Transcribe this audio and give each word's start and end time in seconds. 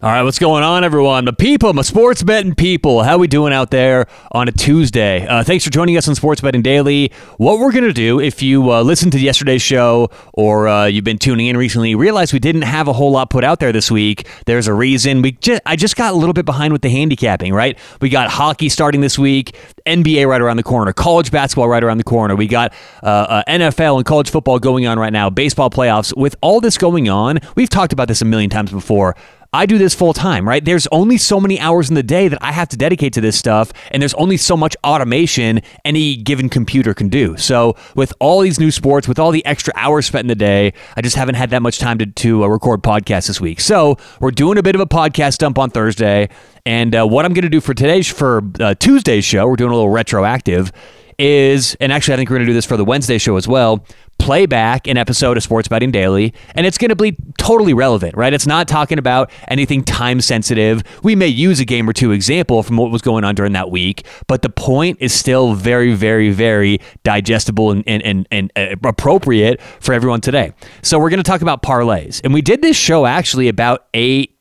All 0.00 0.08
right, 0.08 0.22
what's 0.22 0.38
going 0.38 0.62
on, 0.62 0.84
everyone? 0.84 1.24
The 1.24 1.32
people, 1.32 1.72
my 1.72 1.82
sports 1.82 2.22
betting 2.22 2.54
people. 2.54 3.02
How 3.02 3.18
we 3.18 3.26
doing 3.26 3.52
out 3.52 3.72
there 3.72 4.06
on 4.30 4.46
a 4.46 4.52
Tuesday? 4.52 5.26
Uh, 5.26 5.42
thanks 5.42 5.64
for 5.64 5.70
joining 5.70 5.96
us 5.96 6.06
on 6.06 6.14
Sports 6.14 6.40
Betting 6.40 6.62
Daily. 6.62 7.10
What 7.36 7.58
we're 7.58 7.72
gonna 7.72 7.92
do, 7.92 8.20
if 8.20 8.40
you 8.40 8.70
uh, 8.70 8.82
listened 8.82 9.10
to 9.10 9.18
yesterday's 9.18 9.60
show 9.60 10.10
or 10.32 10.68
uh, 10.68 10.84
you've 10.84 11.02
been 11.02 11.18
tuning 11.18 11.48
in 11.48 11.56
recently, 11.56 11.96
realize 11.96 12.32
we 12.32 12.38
didn't 12.38 12.62
have 12.62 12.86
a 12.86 12.92
whole 12.92 13.10
lot 13.10 13.28
put 13.28 13.42
out 13.42 13.58
there 13.58 13.72
this 13.72 13.90
week. 13.90 14.28
There's 14.46 14.68
a 14.68 14.72
reason. 14.72 15.20
We 15.20 15.32
just, 15.32 15.62
I 15.66 15.74
just 15.74 15.96
got 15.96 16.14
a 16.14 16.16
little 16.16 16.32
bit 16.32 16.46
behind 16.46 16.72
with 16.72 16.82
the 16.82 16.90
handicapping. 16.90 17.52
Right? 17.52 17.76
We 18.00 18.08
got 18.08 18.30
hockey 18.30 18.68
starting 18.68 19.00
this 19.00 19.18
week, 19.18 19.56
NBA 19.84 20.28
right 20.28 20.40
around 20.40 20.58
the 20.58 20.62
corner, 20.62 20.92
college 20.92 21.32
basketball 21.32 21.68
right 21.68 21.82
around 21.82 21.98
the 21.98 22.04
corner. 22.04 22.36
We 22.36 22.46
got 22.46 22.72
uh, 23.02 23.06
uh, 23.06 23.42
NFL 23.48 23.96
and 23.96 24.06
college 24.06 24.30
football 24.30 24.60
going 24.60 24.86
on 24.86 24.96
right 24.96 25.12
now, 25.12 25.28
baseball 25.28 25.70
playoffs. 25.70 26.16
With 26.16 26.36
all 26.40 26.60
this 26.60 26.78
going 26.78 27.08
on, 27.08 27.40
we've 27.56 27.68
talked 27.68 27.92
about 27.92 28.06
this 28.06 28.22
a 28.22 28.24
million 28.24 28.48
times 28.48 28.70
before. 28.70 29.16
I 29.50 29.64
do 29.64 29.78
this 29.78 29.94
full 29.94 30.12
time, 30.12 30.46
right? 30.46 30.62
There's 30.62 30.86
only 30.88 31.16
so 31.16 31.40
many 31.40 31.58
hours 31.58 31.88
in 31.88 31.94
the 31.94 32.02
day 32.02 32.28
that 32.28 32.38
I 32.42 32.52
have 32.52 32.68
to 32.68 32.76
dedicate 32.76 33.14
to 33.14 33.22
this 33.22 33.38
stuff, 33.38 33.72
and 33.90 34.02
there's 34.02 34.12
only 34.14 34.36
so 34.36 34.58
much 34.58 34.76
automation 34.84 35.62
any 35.86 36.16
given 36.16 36.50
computer 36.50 36.92
can 36.92 37.08
do. 37.08 37.34
So, 37.38 37.74
with 37.94 38.12
all 38.20 38.40
these 38.40 38.60
new 38.60 38.70
sports, 38.70 39.08
with 39.08 39.18
all 39.18 39.30
the 39.30 39.44
extra 39.46 39.72
hours 39.74 40.04
spent 40.04 40.24
in 40.24 40.28
the 40.28 40.34
day, 40.34 40.74
I 40.96 41.00
just 41.00 41.16
haven't 41.16 41.36
had 41.36 41.48
that 41.50 41.62
much 41.62 41.78
time 41.78 41.96
to, 41.98 42.06
to 42.06 42.44
uh, 42.44 42.48
record 42.48 42.82
podcasts 42.82 43.28
this 43.28 43.40
week. 43.40 43.60
So, 43.60 43.96
we're 44.20 44.32
doing 44.32 44.58
a 44.58 44.62
bit 44.62 44.74
of 44.74 44.82
a 44.82 44.86
podcast 44.86 45.38
dump 45.38 45.58
on 45.58 45.70
Thursday, 45.70 46.28
and 46.66 46.94
uh, 46.94 47.06
what 47.06 47.24
I'm 47.24 47.32
going 47.32 47.44
to 47.44 47.48
do 47.48 47.62
for 47.62 47.72
today's 47.72 48.06
for 48.06 48.42
uh, 48.60 48.74
Tuesday's 48.74 49.24
show, 49.24 49.46
we're 49.46 49.56
doing 49.56 49.70
a 49.70 49.74
little 49.74 49.88
retroactive 49.88 50.72
is, 51.18 51.76
and 51.80 51.92
actually, 51.92 52.14
I 52.14 52.16
think 52.16 52.30
we're 52.30 52.36
going 52.36 52.46
to 52.46 52.50
do 52.50 52.54
this 52.54 52.64
for 52.64 52.76
the 52.76 52.84
Wednesday 52.84 53.18
show 53.18 53.36
as 53.36 53.48
well. 53.48 53.84
Play 54.18 54.46
back 54.46 54.86
an 54.86 54.96
episode 54.96 55.36
of 55.36 55.42
Sports 55.42 55.68
Betting 55.68 55.90
Daily, 55.90 56.34
and 56.54 56.66
it's 56.66 56.76
going 56.76 56.90
to 56.90 56.96
be 56.96 57.16
totally 57.38 57.72
relevant, 57.72 58.16
right? 58.16 58.32
It's 58.32 58.46
not 58.46 58.68
talking 58.68 58.98
about 58.98 59.30
anything 59.48 59.82
time 59.84 60.20
sensitive. 60.20 60.82
We 61.02 61.14
may 61.14 61.28
use 61.28 61.60
a 61.60 61.64
game 61.64 61.88
or 61.88 61.92
two 61.92 62.12
example 62.12 62.62
from 62.62 62.76
what 62.76 62.90
was 62.90 63.00
going 63.00 63.24
on 63.24 63.34
during 63.34 63.52
that 63.52 63.70
week, 63.70 64.06
but 64.26 64.42
the 64.42 64.50
point 64.50 64.98
is 65.00 65.14
still 65.14 65.54
very, 65.54 65.94
very, 65.94 66.30
very 66.30 66.80
digestible 67.04 67.70
and, 67.70 67.84
and, 67.86 68.02
and, 68.02 68.28
and 68.30 68.52
uh, 68.56 68.76
appropriate 68.86 69.62
for 69.80 69.94
everyone 69.94 70.20
today. 70.20 70.52
So, 70.82 70.98
we're 70.98 71.10
going 71.10 71.22
to 71.22 71.28
talk 71.28 71.40
about 71.40 71.62
parlays, 71.62 72.20
and 72.22 72.34
we 72.34 72.42
did 72.42 72.60
this 72.60 72.76
show 72.76 73.06
actually 73.06 73.48
about 73.48 73.86
eight, 73.94 74.36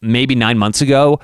maybe 0.00 0.34
nine 0.34 0.56
months 0.56 0.80
ago 0.80 1.20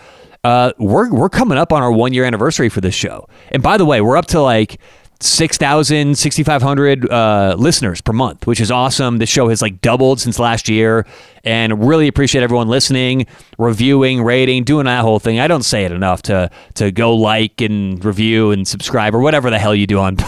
uh, 0.46 0.72
we're 0.78 1.10
we're 1.10 1.28
coming 1.28 1.58
up 1.58 1.72
on 1.72 1.82
our 1.82 1.90
one 1.90 2.12
year 2.12 2.24
anniversary 2.24 2.68
for 2.68 2.80
this 2.80 2.94
show. 2.94 3.28
And 3.50 3.64
by 3.64 3.76
the 3.76 3.84
way, 3.84 4.00
we're 4.00 4.16
up 4.16 4.26
to 4.26 4.40
like 4.40 4.78
6,000, 5.20 6.16
6,500 6.16 7.10
uh, 7.10 7.54
listeners 7.58 8.00
per 8.00 8.12
month, 8.12 8.46
which 8.46 8.60
is 8.60 8.70
awesome. 8.70 9.18
This 9.18 9.28
show 9.28 9.48
has 9.48 9.62
like 9.62 9.80
doubled 9.80 10.20
since 10.20 10.38
last 10.38 10.68
year 10.68 11.06
and 11.46 11.86
really 11.86 12.08
appreciate 12.08 12.42
everyone 12.42 12.66
listening, 12.66 13.26
reviewing, 13.56 14.22
rating, 14.22 14.64
doing 14.64 14.84
that 14.86 15.02
whole 15.02 15.20
thing. 15.20 15.38
I 15.38 15.46
don't 15.46 15.62
say 15.62 15.84
it 15.84 15.92
enough 15.92 16.22
to 16.22 16.50
to 16.74 16.90
go 16.90 17.14
like 17.14 17.60
and 17.60 18.04
review 18.04 18.50
and 18.50 18.66
subscribe 18.66 19.14
or 19.14 19.20
whatever 19.20 19.48
the 19.48 19.58
hell 19.58 19.74
you 19.74 19.86
do 19.86 20.00
on 20.00 20.16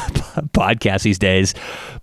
podcasts 0.54 1.02
these 1.02 1.18
days. 1.18 1.54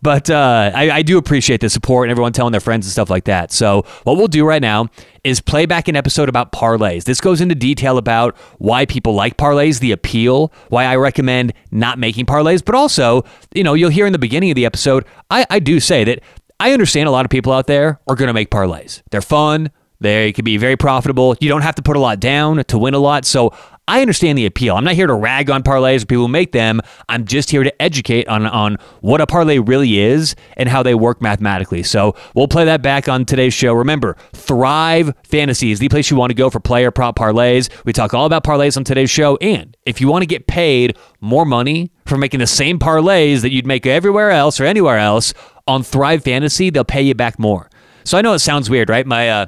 But 0.02 0.30
uh, 0.30 0.72
I, 0.76 0.92
I 0.92 1.02
do 1.02 1.18
appreciate 1.18 1.62
the 1.62 1.70
support 1.70 2.08
and 2.08 2.12
everyone 2.12 2.34
telling 2.34 2.52
their 2.52 2.62
friends 2.62 2.86
and 2.86 2.92
stuff 2.92 3.10
like 3.10 3.24
that. 3.24 3.52
So 3.52 3.86
what 4.04 4.18
we'll 4.18 4.28
do 4.28 4.46
right 4.46 4.62
now 4.62 4.90
is 5.24 5.42
play 5.42 5.66
back 5.66 5.88
an 5.88 5.96
episode 5.96 6.30
about 6.30 6.52
parlays. 6.52 7.06
This 7.06 7.20
goes 7.20 7.42
into 7.42 7.56
detail 7.56 7.98
about 7.98 8.38
why 8.60 8.86
people 8.86 9.16
like 9.16 9.38
parlays, 9.38 9.80
the 9.80 9.92
appeal, 9.92 10.54
why 10.70 10.86
I 10.86 10.98
recommend 10.98 11.54
not 11.72 11.98
making 11.98 12.28
parlays, 12.28 12.64
but 12.64 12.76
also, 12.76 13.24
you 13.56 13.64
know, 13.64 13.74
you'll 13.74 13.90
hear 13.90 14.06
in 14.06 14.14
the 14.14 14.20
beginning 14.20 14.52
of 14.52 14.56
the 14.56 14.66
episode, 14.66 15.06
I, 15.32 15.48
I 15.50 15.60
do 15.60 15.80
say 15.80 16.04
that 16.04 16.22
I 16.60 16.72
understand 16.72 17.08
a 17.08 17.12
lot 17.12 17.26
of 17.26 17.32
people 17.32 17.52
out 17.52 17.68
there 17.68 18.00
are 18.08 18.16
going 18.16 18.28
to 18.28 18.34
make 18.34 18.50
parlays. 18.50 19.02
They're 19.12 19.22
fun. 19.22 19.72
They 20.00 20.34
can 20.34 20.46
be 20.46 20.58
very 20.58 20.78
profitable. 20.78 21.36
You 21.40 21.50
don't 21.50 21.62
have 21.62 21.76
to 21.76 21.82
put 21.82 21.96
a 21.96 22.00
lot 22.00 22.20
down 22.20 22.64
to 22.66 22.78
win 22.78 22.94
a 22.94 23.00
lot. 23.00 23.26
So 23.26 23.54
I 23.88 24.02
understand 24.02 24.38
the 24.38 24.46
appeal. 24.46 24.76
I'm 24.76 24.84
not 24.84 24.96
here 24.96 25.08
to 25.08 25.14
rag 25.14 25.50
on 25.50 25.62
parlays 25.62 26.04
or 26.04 26.08
people 26.08 26.24
who 26.24 26.28
make 26.28 26.52
them. 26.52 26.82
I'm 27.08 27.26
just 27.26 27.52
here 27.52 27.64
to 27.64 27.82
educate 27.82 28.28
on, 28.28 28.46
on 28.46 28.78
what 29.02 29.22
a 29.22 29.28
parlay 29.28 29.60
really 29.60 30.00
is 30.00 30.36
and 30.58 30.68
how 30.68 30.82
they 30.82 30.96
work 30.96 31.22
mathematically. 31.22 31.84
So 31.84 32.16
we'll 32.34 32.48
play 32.48 32.66
that 32.66 32.82
back 32.82 33.08
on 33.08 33.26
today's 33.26 33.54
show. 33.54 33.74
Remember, 33.74 34.18
Thrive 34.34 35.14
Fantasy 35.24 35.72
is 35.72 35.80
the 35.80 35.90
place 35.90 36.10
you 36.10 36.18
want 36.18 36.32
to 36.32 36.36
go 36.36 36.50
for 36.50 36.60
player 36.60 36.90
prop 36.90 37.16
parlays. 37.16 37.70
We 37.86 37.94
talk 37.94 38.14
all 38.14 38.26
about 38.26 38.44
parlays 38.44 38.76
on 38.76 38.84
today's 38.84 39.12
show. 39.12 39.38
And 39.38 39.78
if 39.86 40.02
you 40.02 40.08
want 40.08 40.24
to 40.24 40.28
get 40.28 40.48
paid 40.48 40.98
more 41.22 41.46
money 41.46 41.92
for 42.08 42.18
making 42.18 42.40
the 42.40 42.48
same 42.48 42.80
parlays 42.80 43.42
that 43.42 43.52
you'd 43.52 43.68
make 43.68 43.86
everywhere 43.86 44.32
else 44.32 44.60
or 44.60 44.66
anywhere 44.66 44.98
else, 44.98 45.34
on 45.68 45.84
Thrive 45.84 46.24
Fantasy, 46.24 46.70
they'll 46.70 46.84
pay 46.84 47.02
you 47.02 47.16
back 47.16 47.40
more. 47.40 47.70
So 48.04 48.18
I 48.18 48.22
know 48.22 48.34
it 48.34 48.40
sounds 48.40 48.70
weird, 48.70 48.90
right? 48.90 49.06
My 49.06 49.30
uh, 49.30 49.46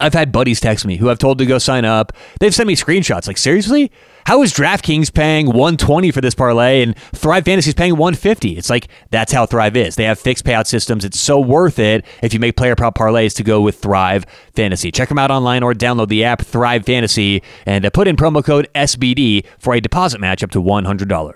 I've 0.00 0.14
had 0.14 0.32
buddies 0.32 0.60
text 0.60 0.86
me 0.86 0.96
who 0.96 1.10
I've 1.10 1.18
told 1.18 1.38
to 1.38 1.46
go 1.46 1.58
sign 1.58 1.84
up. 1.84 2.12
They've 2.40 2.54
sent 2.54 2.66
me 2.66 2.76
screenshots 2.76 3.26
like, 3.26 3.38
seriously? 3.38 3.92
How 4.26 4.42
is 4.42 4.52
DraftKings 4.52 5.12
paying 5.12 5.46
120 5.46 6.10
for 6.10 6.20
this 6.20 6.34
parlay 6.34 6.82
and 6.82 6.96
Thrive 7.14 7.44
Fantasy 7.44 7.70
is 7.70 7.74
paying 7.74 7.96
150? 7.96 8.56
It's 8.56 8.70
like 8.70 8.88
that's 9.10 9.32
how 9.32 9.46
Thrive 9.46 9.76
is. 9.76 9.96
They 9.96 10.04
have 10.04 10.18
fixed 10.18 10.44
payout 10.44 10.66
systems. 10.66 11.04
It's 11.04 11.18
so 11.18 11.40
worth 11.40 11.78
it 11.78 12.04
if 12.22 12.32
you 12.32 12.40
make 12.40 12.56
player 12.56 12.76
prop 12.76 12.96
parlays 12.96 13.34
to 13.36 13.42
go 13.42 13.60
with 13.60 13.78
Thrive 13.78 14.24
Fantasy. 14.54 14.90
Check 14.90 15.08
them 15.08 15.18
out 15.18 15.30
online 15.30 15.62
or 15.62 15.74
download 15.74 16.08
the 16.08 16.24
app 16.24 16.42
Thrive 16.42 16.84
Fantasy 16.84 17.42
and 17.66 17.84
uh, 17.84 17.90
put 17.90 18.06
in 18.06 18.16
promo 18.16 18.44
code 18.44 18.68
SBD 18.74 19.46
for 19.58 19.74
a 19.74 19.80
deposit 19.80 20.20
match 20.20 20.42
up 20.42 20.50
to 20.52 20.62
$100. 20.62 21.12
All 21.12 21.28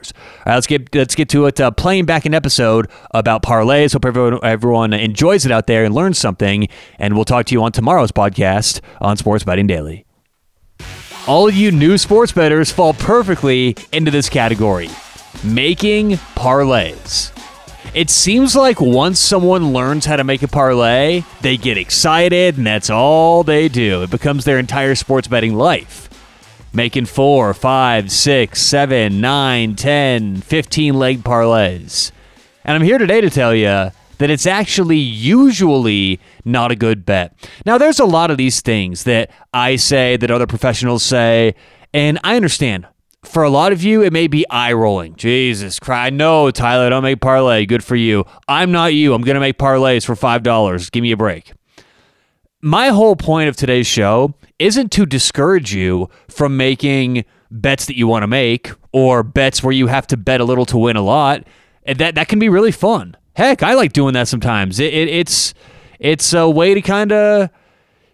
right, 0.47 0.55
let's 0.55 0.67
get 0.67 0.95
let's 0.95 1.15
get 1.15 1.29
to 1.31 1.47
it. 1.47 1.61
Uh, 1.61 1.71
playing 1.71 2.05
back 2.05 2.25
an 2.27 2.35
episode 2.35 2.91
about 3.13 3.43
parlays. 3.43 3.93
Hope 3.93 4.05
everyone 4.05 4.39
everyone 4.43 4.93
enjoys 4.93 5.47
it 5.47 5.53
out 5.53 5.67
there 5.67 5.85
and 5.85 5.95
learns 5.95 6.19
something. 6.19 6.69
And 6.99 7.15
we'll 7.15 7.25
talk 7.25 7.47
to 7.47 7.55
you 7.55 7.63
on 7.63 7.73
tomorrow's 7.73 8.13
podcast 8.13 8.81
on 9.01 9.17
Sports 9.17 9.45
Betting 9.45 9.67
Daily. 9.67 10.05
All 11.27 11.49
of 11.49 11.55
you 11.55 11.73
new 11.73 11.97
sports 11.97 12.33
bettors 12.33 12.71
fall 12.71 12.93
perfectly 12.93 13.75
into 13.93 14.11
this 14.11 14.29
category 14.29 14.91
making 15.43 16.13
parlays. 16.37 17.31
It 17.95 18.11
seems 18.11 18.55
like 18.55 18.81
once 18.81 19.21
someone 19.21 19.73
learns 19.73 20.05
how 20.05 20.17
to 20.17 20.25
make 20.25 20.43
a 20.43 20.49
parlay, 20.49 21.23
they 21.41 21.57
get 21.57 21.79
excited 21.79 22.59
and 22.59 22.67
that's 22.67 22.91
all 22.91 23.43
they 23.43 23.69
do. 23.69 24.03
It 24.03 24.11
becomes 24.11 24.45
their 24.45 24.59
entire 24.59 24.95
sports 24.95 25.27
betting 25.27 25.55
life. 25.55 26.11
Making 26.75 27.07
four, 27.07 27.55
five, 27.55 28.11
six, 28.11 28.61
seven, 28.61 29.21
nine, 29.23 29.77
ten, 29.77 30.43
fifteen 30.43 30.95
leg 30.95 31.23
parlays. 31.23 32.11
And 32.65 32.75
I'm 32.75 32.83
here 32.83 32.99
today 32.99 33.23
to 33.23 33.31
tell 33.31 33.55
you 33.55 33.93
that 34.25 34.31
it's 34.31 34.47
actually 34.47 34.97
usually 34.97 36.19
not 36.47 36.73
a 36.73 36.75
good 36.75 37.05
bet. 37.05 37.37
Now, 37.67 37.77
there's 37.77 38.01
a 38.01 38.07
lot 38.07 38.31
of 38.31 38.39
these 38.39 38.63
things 38.63 39.05
that 39.05 39.31
I 39.53 39.77
say, 39.77 40.17
that 40.17 40.31
other 40.31 40.47
professionals 40.47 41.03
say, 41.03 41.55
and 41.93 42.19
I 42.25 42.37
understand. 42.37 42.87
For 43.23 43.43
a 43.43 43.51
lot 43.51 43.73
of 43.73 43.83
you, 43.83 44.03
it 44.03 44.15
may 44.15 44.27
be 44.27 44.49
eye 44.49 44.73
rolling. 44.73 45.15
Jesus 45.17 45.79
Christ. 45.79 46.15
No, 46.15 46.51
Tyler, 46.51 46.89
don't 46.89 47.03
make 47.03 47.21
parlay. 47.21 47.67
Good 47.67 47.85
for 47.85 47.97
you. 47.97 48.25
I'm 48.49 48.73
not 48.73 48.95
you. 48.95 49.13
I'm 49.13 49.21
going 49.21 49.35
to 49.35 49.41
make 49.41 49.59
parlays 49.59 50.07
for 50.07 50.15
$5. 50.15 50.91
Give 50.91 51.03
me 51.03 51.13
a 51.13 51.19
break. 51.19 51.53
My 52.63 52.89
whole 52.89 53.17
point 53.17 53.51
of 53.51 53.57
today's 53.57 53.87
show 53.87 54.33
isn't 54.59 54.91
to 54.93 55.05
discourage 55.05 55.75
you 55.75 56.09
from 56.29 56.57
making 56.57 57.27
bets 57.51 57.85
that 57.85 57.99
you 57.99 58.07
want 58.07 58.23
to 58.23 58.27
make 58.27 58.71
or 58.91 59.23
bets 59.23 59.63
where 59.63 59.75
you 59.75 59.89
have 59.89 60.07
to 60.07 60.17
bet 60.17 60.41
a 60.41 60.45
little 60.45 60.65
to 60.65 60.79
win 60.79 60.97
a 60.97 61.03
lot. 61.03 61.45
That, 61.85 62.15
that 62.15 62.29
can 62.29 62.39
be 62.39 62.49
really 62.49 62.73
fun. 62.73 63.19
Heck, 63.35 63.63
I 63.63 63.75
like 63.75 63.93
doing 63.93 64.15
that 64.15 64.29
sometimes. 64.29 64.81
It, 64.81 64.93
it, 64.95 65.09
it's 65.09 65.55
it's 65.99 66.33
a 66.33 66.49
way 66.49 66.75
to 66.75 66.83
kind 66.83 67.13
of, 67.13 67.51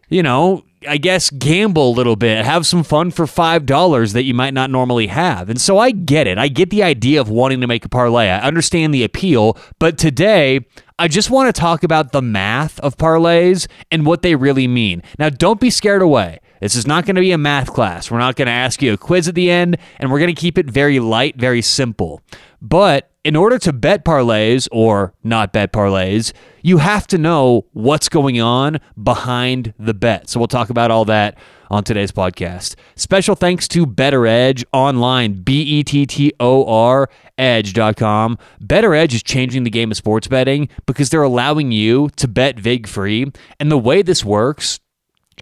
you 0.08 0.22
know, 0.22 0.64
I 0.88 0.97
guess 0.97 1.28
gamble 1.28 1.91
a 1.91 1.94
little 1.94 2.16
bit, 2.16 2.44
have 2.44 2.66
some 2.66 2.82
fun 2.82 3.10
for 3.10 3.26
five 3.26 3.66
dollars 3.66 4.14
that 4.14 4.25
you 4.25 4.32
might 4.32 4.54
not 4.54 4.70
normally 4.70 5.08
have. 5.08 5.50
And 5.50 5.60
so 5.60 5.78
I 5.78 5.91
get 5.91 6.26
it. 6.26 6.38
I 6.38 6.48
get 6.48 6.70
the 6.70 6.82
idea 6.82 7.20
of 7.20 7.28
wanting 7.28 7.60
to 7.60 7.66
make 7.66 7.84
a 7.84 7.88
parlay. 7.88 8.28
I 8.28 8.41
understand 8.41 8.94
the 8.94 9.04
appeal, 9.04 9.58
but 9.78 9.98
today 9.98 10.66
I 10.98 11.08
just 11.08 11.31
want 11.31 11.54
to 11.54 11.58
talk 11.58 11.82
about 11.82 12.12
the 12.12 12.22
math 12.22 12.78
of 12.81 12.97
parlays 12.97 13.66
and 13.91 14.06
what 14.06 14.22
they 14.22 14.34
really 14.34 14.69
mean. 14.69 15.02
Now, 15.19 15.31
don't 15.31 15.60
be 15.60 15.70
scared 15.70 16.02
away. 16.02 16.41
This 16.60 16.76
is 16.76 16.87
not 16.87 17.06
going 17.06 17.16
to 17.16 17.22
be 17.22 17.32
a 17.32 17.38
math 17.38 17.72
class. 17.72 18.11
We're 18.11 18.19
not 18.19 18.37
going 18.37 18.46
to 18.46 18.52
ask 18.52 18.82
you 18.82 18.93
a 18.93 18.99
quiz 18.99 19.26
at 19.26 19.34
the 19.34 19.50
end, 19.50 19.78
and 19.99 20.11
we're 20.11 20.19
going 20.19 20.34
to 20.34 20.38
keep 20.38 20.58
it 20.58 20.67
very 20.67 21.00
light, 21.00 21.37
very 21.37 21.62
simple. 21.62 22.20
But 22.61 23.09
in 23.22 23.37
order 23.37 23.58
to 23.58 23.72
bet 23.72 24.05
parlays 24.05 24.67
or 24.72 25.14
not 25.22 25.52
bet 25.52 25.72
parlays, 25.72 26.32
you 26.62 26.78
have 26.78 27.06
to 27.08 27.19
know 27.19 27.67
what's 27.72 28.08
going 28.08 28.40
on 28.40 28.81
behind 29.02 29.75
the 29.78 29.93
bet. 29.93 30.31
So 30.31 30.40
we'll 30.40 30.49
talk 30.49 30.70
about 30.70 30.90
all 30.90 31.05
that 31.06 31.37
on 31.70 31.84
today's 31.84 32.12
podcast. 32.12 32.76
Special 32.96 33.34
thanks 33.34 33.69
to 33.69 33.84
Bettor 33.84 34.26
Edge 34.26 34.64
online, 34.72 35.43
B 35.43 35.62
E 35.62 35.84
T 35.84 36.06
T 36.06 36.32
O 36.40 36.67
R 36.67 37.11
edge.com. 37.37 38.38
Bettor 38.61 38.94
Edge 38.94 39.14
is 39.14 39.22
changing 39.22 39.64
the 39.64 39.70
game 39.70 39.90
of 39.90 39.96
sports 39.96 40.26
betting 40.26 40.69
because 40.87 41.11
they're 41.11 41.22
allowing 41.22 41.72
you 41.72 42.08
to 42.17 42.26
bet 42.26 42.58
vig 42.58 42.87
free. 42.87 43.31
And 43.58 43.70
the 43.70 43.78
way 43.78 44.02
this 44.02 44.25
works, 44.25 44.81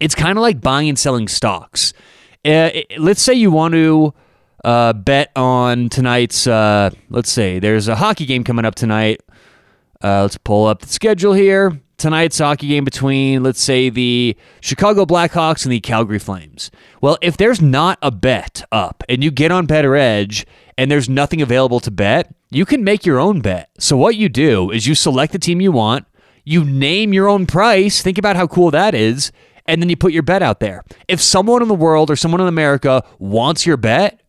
it's 0.00 0.14
kind 0.14 0.36
of 0.36 0.42
like 0.42 0.60
buying 0.60 0.88
and 0.88 0.98
selling 0.98 1.28
stocks. 1.28 1.92
Uh, 2.44 2.70
let's 2.98 3.22
say 3.22 3.34
you 3.34 3.50
want 3.50 3.74
to 3.74 4.14
uh, 4.68 4.92
bet 4.92 5.30
on 5.34 5.88
tonight's. 5.88 6.46
Uh, 6.46 6.90
let's 7.08 7.30
say 7.30 7.58
there's 7.58 7.88
a 7.88 7.96
hockey 7.96 8.26
game 8.26 8.44
coming 8.44 8.66
up 8.66 8.74
tonight. 8.74 9.22
Uh, 10.04 10.22
let's 10.22 10.36
pull 10.36 10.66
up 10.66 10.80
the 10.80 10.88
schedule 10.88 11.32
here. 11.32 11.80
tonight's 11.96 12.38
hockey 12.38 12.68
game 12.68 12.84
between, 12.84 13.42
let's 13.42 13.62
say, 13.62 13.88
the 13.88 14.36
Chicago 14.60 15.06
Blackhawks 15.06 15.64
and 15.64 15.72
the 15.72 15.80
Calgary 15.80 16.18
Flames. 16.18 16.70
Well, 17.00 17.16
if 17.22 17.38
there's 17.38 17.62
not 17.62 17.98
a 18.02 18.10
bet 18.10 18.62
up 18.70 19.02
and 19.08 19.24
you 19.24 19.30
get 19.30 19.50
on 19.50 19.64
Bettor 19.64 19.96
Edge 19.96 20.46
and 20.76 20.90
there's 20.90 21.08
nothing 21.08 21.40
available 21.40 21.80
to 21.80 21.90
bet, 21.90 22.32
you 22.50 22.66
can 22.66 22.84
make 22.84 23.06
your 23.06 23.18
own 23.18 23.40
bet. 23.40 23.70
So, 23.78 23.96
what 23.96 24.16
you 24.16 24.28
do 24.28 24.70
is 24.70 24.86
you 24.86 24.94
select 24.94 25.32
the 25.32 25.38
team 25.38 25.62
you 25.62 25.72
want, 25.72 26.06
you 26.44 26.62
name 26.62 27.14
your 27.14 27.26
own 27.26 27.46
price. 27.46 28.02
Think 28.02 28.18
about 28.18 28.36
how 28.36 28.46
cool 28.46 28.70
that 28.72 28.94
is. 28.94 29.32
And 29.64 29.82
then 29.82 29.88
you 29.88 29.96
put 29.96 30.12
your 30.12 30.22
bet 30.22 30.42
out 30.42 30.60
there. 30.60 30.84
If 31.08 31.22
someone 31.22 31.62
in 31.62 31.68
the 31.68 31.74
world 31.74 32.10
or 32.10 32.16
someone 32.16 32.40
in 32.42 32.48
America 32.48 33.02
wants 33.18 33.64
your 33.64 33.76
bet 33.78 34.20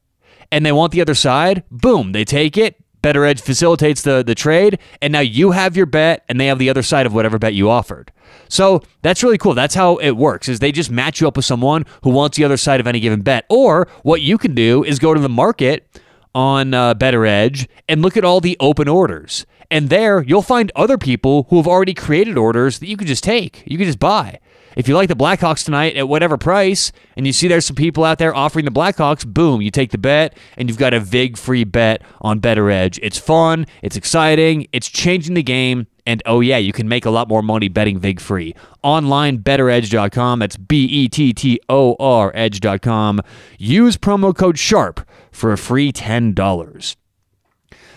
and 0.52 0.66
they 0.66 0.72
want 0.72 0.92
the 0.92 1.02
other 1.02 1.16
side, 1.16 1.64
boom, 1.72 2.12
they 2.12 2.26
take 2.26 2.58
it 2.58 2.76
Bettor 3.02 3.26
Edge 3.26 3.42
facilitates 3.42 4.02
the, 4.02 4.24
the 4.24 4.36
trade, 4.36 4.80
and 5.02 5.14
now 5.14 5.22
you 5.22 5.52
have 5.52 5.78
your 5.78 5.86
bet, 5.86 6.26
and 6.28 6.40
they 6.40 6.48
have 6.48 6.60
the 6.60 6.70
other 6.70 6.84
side 6.84 7.06
of 7.06 7.14
whatever 7.14 7.40
bet 7.40 7.54
you 7.54 7.70
offered. 7.70 8.12
So 8.50 8.82
that's 9.02 9.24
really 9.24 9.38
cool. 9.38 9.54
That's 9.54 9.76
how 9.76 9.98
it 9.98 10.12
works. 10.12 10.50
Is 10.50 10.60
they 10.60 10.72
just 10.72 10.92
match 10.92 11.22
you 11.22 11.28
up 11.28 11.36
with 11.36 11.46
someone 11.46 11.86
who 12.04 12.10
wants 12.10 12.38
the 12.38 12.44
other 12.44 12.58
side 12.58 12.80
of 12.80 12.88
any 12.88 13.00
given 13.00 13.22
bet. 13.22 13.46
Or 13.50 13.88
what 14.04 14.22
you 14.22 14.38
can 14.38 14.54
do 14.54 14.84
is 14.84 15.00
go 15.00 15.14
to 15.14 15.20
the 15.20 15.30
market 15.30 15.88
on 16.36 16.74
uh, 16.74 16.94
Bettor 16.94 17.26
Edge 17.26 17.68
and 17.88 18.02
look 18.02 18.18
at 18.18 18.26
all 18.26 18.42
the 18.42 18.58
open 18.60 18.88
orders. 18.88 19.46
And 19.72 19.90
there 19.90 20.22
you'll 20.22 20.42
find 20.42 20.72
other 20.76 20.98
people 20.98 21.48
who 21.50 21.58
have 21.58 21.68
already 21.68 21.94
created 21.94 22.38
orders 22.38 22.80
that 22.80 22.88
you 22.88 22.98
can 22.98 23.08
just 23.08 23.24
take. 23.24 23.64
You 23.66 23.78
can 23.78 23.88
just 23.88 24.00
buy. 24.00 24.40
If 24.76 24.88
you 24.88 24.96
like 24.96 25.08
the 25.08 25.16
Blackhawks 25.16 25.66
tonight 25.66 25.96
at 25.96 26.08
whatever 26.08 26.38
price, 26.38 26.92
and 27.16 27.26
you 27.26 27.34
see 27.34 27.48
there's 27.48 27.66
some 27.66 27.76
people 27.76 28.04
out 28.04 28.18
there 28.18 28.36
offering 28.36 28.66
the 28.66 28.72
Blackhawks, 28.72 29.26
boom, 29.26 29.62
you 29.62 29.72
take 29.72 29.92
the 29.92 29.98
bet, 29.98 30.38
and 30.58 30.70
you've 30.70 30.78
got 30.78 30.94
a 30.94 31.00
VIG 31.00 31.38
free 31.38 31.64
bet 31.64 32.02
on 32.22 32.40
Bettor 32.40 32.70
Edge. 32.70 33.00
It's 33.02 33.18
fun, 33.18 33.66
it's 33.82 33.96
exciting, 33.96 34.68
it's 34.72 34.88
changing 34.88 35.34
the 35.34 35.44
game, 35.44 35.88
and 36.06 36.24
oh 36.26 36.40
yeah, 36.40 36.58
you 36.58 36.74
can 36.74 36.88
make 36.88 37.06
a 37.06 37.10
lot 37.10 37.28
more 37.28 37.44
money 37.44 37.68
betting 37.68 38.00
VIG 38.00 38.20
free. 38.20 38.56
Online, 38.84 39.38
bettoredge.com. 39.40 40.40
That's 40.40 40.58
B 40.58 40.86
E 40.86 41.08
T 41.08 41.34
T 41.34 41.60
O 41.70 41.96
R 42.00 42.32
edge.com. 42.34 43.22
Use 43.58 43.98
promo 43.98 44.36
code 44.36 44.58
SHARP 44.58 45.06
for 45.32 45.52
a 45.52 45.58
free 45.58 45.92
$10. 45.92 46.96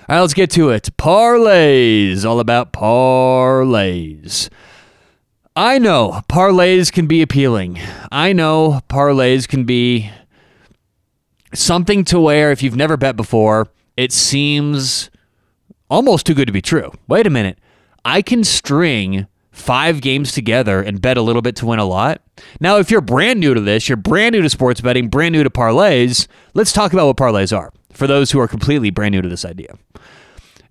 All 0.08 0.16
right, 0.16 0.20
let's 0.20 0.34
get 0.34 0.50
to 0.50 0.70
it. 0.70 0.90
Parlays, 0.98 2.24
all 2.24 2.40
about 2.40 2.72
parlays. 2.72 4.50
I 5.54 5.78
know 5.78 6.22
parlays 6.30 6.90
can 6.90 7.06
be 7.06 7.20
appealing. 7.20 7.78
I 8.10 8.32
know 8.32 8.80
parlays 8.88 9.46
can 9.46 9.64
be 9.64 10.10
something 11.52 12.04
to 12.06 12.18
where 12.18 12.52
if 12.52 12.62
you've 12.62 12.76
never 12.76 12.96
bet 12.96 13.16
before, 13.16 13.68
it 13.94 14.12
seems 14.12 15.10
almost 15.90 16.24
too 16.24 16.32
good 16.32 16.46
to 16.46 16.52
be 16.52 16.62
true. 16.62 16.90
Wait 17.06 17.26
a 17.26 17.30
minute. 17.30 17.58
I 18.02 18.22
can 18.22 18.44
string 18.44 19.26
five 19.50 20.00
games 20.00 20.32
together 20.32 20.80
and 20.80 21.02
bet 21.02 21.18
a 21.18 21.22
little 21.22 21.42
bit 21.42 21.54
to 21.56 21.66
win 21.66 21.78
a 21.78 21.84
lot. 21.84 22.22
Now, 22.58 22.78
if 22.78 22.90
you're 22.90 23.02
brand 23.02 23.38
new 23.38 23.52
to 23.52 23.60
this, 23.60 23.90
you're 23.90 23.96
brand 23.96 24.34
new 24.34 24.40
to 24.40 24.48
sports 24.48 24.80
betting, 24.80 25.08
brand 25.08 25.34
new 25.34 25.44
to 25.44 25.50
parlays, 25.50 26.28
let's 26.54 26.72
talk 26.72 26.94
about 26.94 27.06
what 27.06 27.18
parlays 27.18 27.54
are 27.54 27.70
for 27.92 28.06
those 28.06 28.30
who 28.30 28.40
are 28.40 28.48
completely 28.48 28.88
brand 28.88 29.12
new 29.12 29.20
to 29.20 29.28
this 29.28 29.44
idea. 29.44 29.76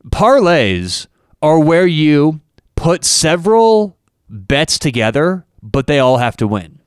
Parlays 0.07 1.05
are 1.43 1.59
where 1.59 1.85
you 1.85 2.41
put 2.75 3.05
several 3.05 3.95
bets 4.31 4.79
together, 4.79 5.45
but 5.61 5.87
they 5.87 5.99
all 5.99 6.17
have 6.17 6.37
to 6.37 6.47
win. 6.47 6.79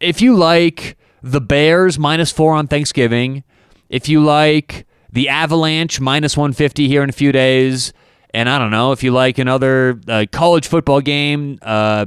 If 0.00 0.22
you 0.22 0.34
like 0.34 0.96
the 1.22 1.40
Bears 1.40 1.98
minus 1.98 2.32
four 2.32 2.54
on 2.54 2.66
Thanksgiving, 2.66 3.44
if 3.88 4.08
you 4.08 4.22
like 4.24 4.86
the 5.12 5.28
Avalanche 5.28 6.00
minus 6.00 6.36
150 6.36 6.88
here 6.88 7.02
in 7.02 7.10
a 7.10 7.12
few 7.12 7.30
days, 7.30 7.92
and 8.32 8.48
I 8.48 8.58
don't 8.58 8.70
know, 8.70 8.92
if 8.92 9.02
you 9.02 9.12
like 9.12 9.38
another 9.38 10.00
uh, 10.08 10.24
college 10.32 10.66
football 10.66 11.00
game, 11.00 11.58
uh, 11.62 12.06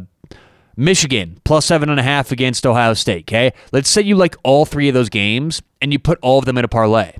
Michigan 0.75 1.39
plus 1.43 1.65
seven 1.65 1.89
and 1.89 1.99
a 1.99 2.03
half 2.03 2.31
against 2.31 2.65
Ohio 2.65 2.93
State, 2.93 3.23
okay? 3.23 3.53
Let's 3.71 3.89
say 3.89 4.01
you 4.01 4.15
like 4.15 4.35
all 4.43 4.65
three 4.65 4.87
of 4.87 4.93
those 4.93 5.09
games 5.09 5.61
and 5.81 5.93
you 5.93 5.99
put 5.99 6.19
all 6.21 6.39
of 6.39 6.45
them 6.45 6.57
in 6.57 6.65
a 6.65 6.67
parlay. 6.67 7.13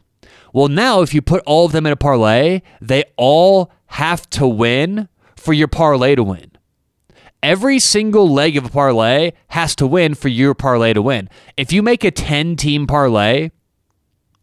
Well, 0.54 0.68
now 0.68 1.02
if 1.02 1.14
you 1.14 1.22
put 1.22 1.44
all 1.46 1.66
of 1.66 1.72
them 1.72 1.86
in 1.86 1.94
a 1.94 1.98
parlay, 1.98 2.62
they 2.82 3.06
all 3.16 3.72
have 3.88 4.30
to 4.32 4.48
win 4.48 5.08
for 5.36 5.54
your 5.54 5.68
parlay 5.68 6.16
to 6.16 6.24
win 6.24 6.52
every 7.42 7.80
single 7.80 8.30
leg 8.30 8.58
of 8.58 8.66
a 8.66 8.70
parlay 8.70 9.32
has 9.50 9.76
to 9.76 9.88
win 9.88 10.16
for 10.16 10.28
your 10.28 10.54
parlay 10.54 10.94
to 10.94 11.02
win. 11.02 11.30
If 11.56 11.72
you 11.72 11.82
make 11.82 12.04
a 12.04 12.12
10 12.12 12.56
team 12.56 12.88
parlay 12.88 13.50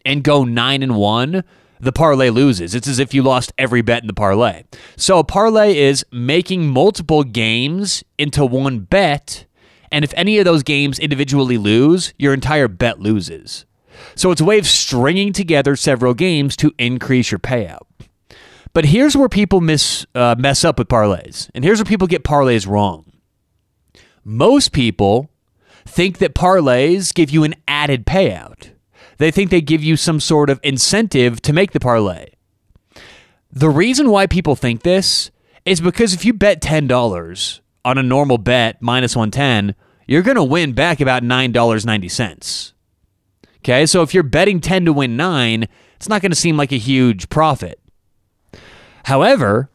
and 0.04 0.22
go 0.22 0.44
9 0.44 0.82
and 0.82 0.96
1, 0.96 1.44
the 1.80 1.92
parlay 1.92 2.30
loses. 2.30 2.74
It's 2.74 2.88
as 2.88 2.98
if 2.98 3.12
you 3.14 3.22
lost 3.22 3.52
every 3.58 3.82
bet 3.82 4.02
in 4.02 4.06
the 4.06 4.14
parlay. 4.14 4.64
So 4.96 5.18
a 5.18 5.24
parlay 5.24 5.76
is 5.76 6.04
making 6.10 6.68
multiple 6.68 7.24
games 7.24 8.02
into 8.18 8.44
one 8.44 8.80
bet, 8.80 9.44
and 9.92 10.04
if 10.04 10.14
any 10.16 10.38
of 10.38 10.44
those 10.44 10.62
games 10.62 10.98
individually 10.98 11.58
lose, 11.58 12.14
your 12.18 12.32
entire 12.32 12.68
bet 12.68 13.00
loses. 13.00 13.66
So 14.14 14.30
it's 14.30 14.40
a 14.40 14.44
way 14.44 14.58
of 14.58 14.66
stringing 14.66 15.32
together 15.32 15.76
several 15.76 16.14
games 16.14 16.56
to 16.56 16.72
increase 16.78 17.30
your 17.30 17.38
payout. 17.38 17.86
But 18.74 18.86
here's 18.86 19.16
where 19.16 19.28
people 19.28 19.60
miss 19.60 20.04
uh, 20.14 20.34
mess 20.36 20.64
up 20.64 20.78
with 20.78 20.88
parlays, 20.88 21.48
and 21.54 21.64
here's 21.64 21.78
where 21.78 21.84
people 21.84 22.08
get 22.08 22.24
parlays 22.24 22.66
wrong. 22.68 23.10
Most 24.24 24.72
people 24.72 25.30
think 25.86 26.18
that 26.18 26.34
parlays 26.34 27.14
give 27.14 27.30
you 27.30 27.44
an 27.44 27.54
added 27.68 28.04
payout. 28.04 28.70
They 29.18 29.30
think 29.30 29.50
they 29.50 29.60
give 29.60 29.82
you 29.82 29.96
some 29.96 30.18
sort 30.18 30.50
of 30.50 30.58
incentive 30.62 31.40
to 31.42 31.52
make 31.52 31.70
the 31.70 31.78
parlay. 31.80 32.30
The 33.52 33.70
reason 33.70 34.10
why 34.10 34.26
people 34.26 34.56
think 34.56 34.82
this 34.82 35.30
is 35.64 35.80
because 35.80 36.12
if 36.12 36.24
you 36.24 36.32
bet 36.32 36.60
$10 36.60 37.60
on 37.84 37.98
a 37.98 38.02
normal 38.02 38.38
bet 38.38 38.82
minus 38.82 39.14
110, 39.14 39.76
you're 40.08 40.22
going 40.22 40.34
to 40.34 40.42
win 40.42 40.72
back 40.72 41.00
about 41.00 41.22
$9.90. 41.22 42.72
Okay, 43.58 43.86
so 43.86 44.02
if 44.02 44.12
you're 44.12 44.24
betting 44.24 44.60
10 44.60 44.86
to 44.86 44.92
win 44.92 45.16
9, 45.16 45.68
it's 45.96 46.08
not 46.08 46.20
going 46.20 46.32
to 46.32 46.36
seem 46.36 46.56
like 46.56 46.72
a 46.72 46.78
huge 46.78 47.28
profit. 47.28 47.78
However, 49.04 49.70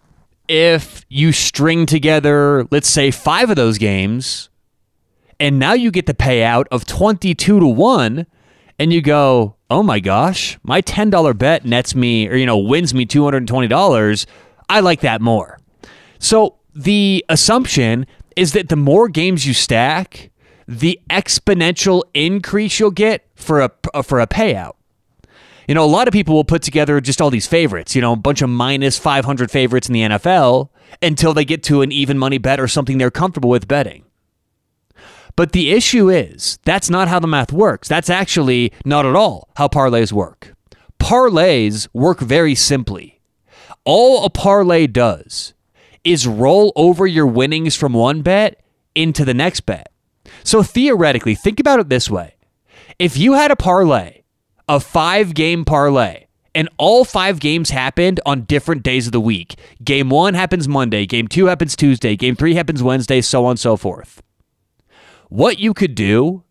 if 0.48 1.06
you 1.10 1.32
string 1.32 1.86
together, 1.86 2.68
let's 2.72 2.90
say, 2.90 3.12
five 3.12 3.50
of 3.50 3.56
those 3.56 3.78
games, 3.78 4.50
and 5.40 5.60
now 5.60 5.74
you 5.74 5.92
get 5.92 6.06
the 6.06 6.14
payout 6.14 6.66
of 6.72 6.86
22 6.86 7.60
to 7.60 7.66
1, 7.66 8.26
and 8.80 8.94
you 8.94 9.02
go, 9.02 9.56
oh 9.70 9.84
my 9.84 10.00
gosh, 10.00 10.58
my 10.64 10.82
$10 10.82 11.38
bet 11.38 11.66
nets 11.66 11.94
me, 11.94 12.28
or, 12.28 12.36
you 12.36 12.46
know, 12.46 12.58
wins 12.58 12.94
me 12.94 13.06
$220. 13.06 14.26
I 14.68 14.80
like 14.80 15.02
that 15.02 15.22
more. 15.22 15.60
So 16.18 16.56
the 16.74 17.24
assumption 17.30 18.08
is 18.36 18.54
that 18.54 18.70
the 18.70 18.76
more 18.76 19.10
games 19.10 19.46
you 19.46 19.54
stack, 19.54 20.32
the 20.68 21.00
exponential 21.10 22.04
increase 22.14 22.80
you'll 22.80 22.92
get 22.92 23.28
for 23.36 23.62
a 23.62 23.72
for 24.04 24.20
a 24.20 24.28
payout. 24.28 24.74
You 25.70 25.76
know, 25.76 25.86
a 25.86 25.86
lot 25.86 26.08
of 26.08 26.14
people 26.14 26.34
will 26.34 26.44
put 26.44 26.64
together 26.64 27.00
just 27.00 27.22
all 27.22 27.30
these 27.30 27.46
favorites, 27.46 27.94
you 27.94 28.02
know, 28.02 28.14
a 28.14 28.16
bunch 28.16 28.42
of 28.42 28.50
minus 28.50 28.98
500 28.98 29.52
favorites 29.52 29.88
in 29.88 29.94
the 29.94 30.02
NFL 30.02 30.70
until 31.00 31.32
they 31.32 31.46
get 31.46 31.62
to 31.66 31.84
an 31.84 31.92
even 31.92 32.18
money 32.18 32.40
bet 32.40 32.60
or 32.60 32.68
something 32.68 32.98
they're 32.98 33.12
comfortable 33.12 33.52
with 33.52 33.68
betting. 33.68 34.04
But 35.36 35.52
the 35.52 35.70
issue 35.70 36.10
is, 36.10 36.58
that's 36.66 36.90
not 36.90 37.08
how 37.08 37.20
the 37.20 37.28
math 37.28 37.54
works. 37.54 37.88
That's 37.88 38.10
actually 38.10 38.74
not 38.84 39.06
at 39.06 39.16
all 39.16 39.48
how 39.58 39.68
parlays 39.68 40.12
work. 40.12 40.56
Parlays 41.00 41.88
work 41.94 42.20
very 42.20 42.56
simply. 42.56 43.22
All 43.86 44.26
a 44.26 44.32
parlay 44.32 44.88
does 44.88 45.54
is 46.04 46.26
roll 46.26 46.74
over 46.76 47.06
your 47.06 47.28
winnings 47.28 47.76
from 47.76 47.94
one 47.94 48.24
bet 48.24 48.64
into 48.96 49.24
the 49.24 49.36
next 49.36 49.68
bet. 49.68 49.92
So 50.44 50.64
theoretically, 50.64 51.36
think 51.36 51.60
about 51.60 51.80
it 51.80 51.90
this 51.90 52.10
way. 52.10 52.38
If 52.98 53.18
you 53.18 53.34
had 53.34 53.52
a 53.52 53.56
parlay 53.56 54.19
a 54.70 54.80
five 54.80 55.34
game 55.34 55.66
parlay. 55.66 56.26
And 56.56 56.70
all 56.78 57.04
five 57.04 57.40
games 57.40 57.72
happened 57.72 58.20
on 58.26 58.42
different 58.42 58.84
days 58.84 59.08
of 59.08 59.12
the 59.12 59.20
week. 59.20 59.56
Game 59.84 60.10
one 60.10 60.36
happens 60.36 60.68
Monday, 60.68 61.06
game 61.06 61.28
two 61.28 61.48
happens 61.48 61.76
Tuesday, 61.76 62.16
game 62.16 62.36
three 62.36 62.54
happens 62.54 62.82
Wednesday, 62.82 63.22
so 63.22 63.46
on 63.46 63.52
and 63.52 63.60
so 63.60 63.76
forth. 63.76 64.22
What 65.30 65.60
you 65.60 65.74
could 65.74 65.96
do 65.96 66.44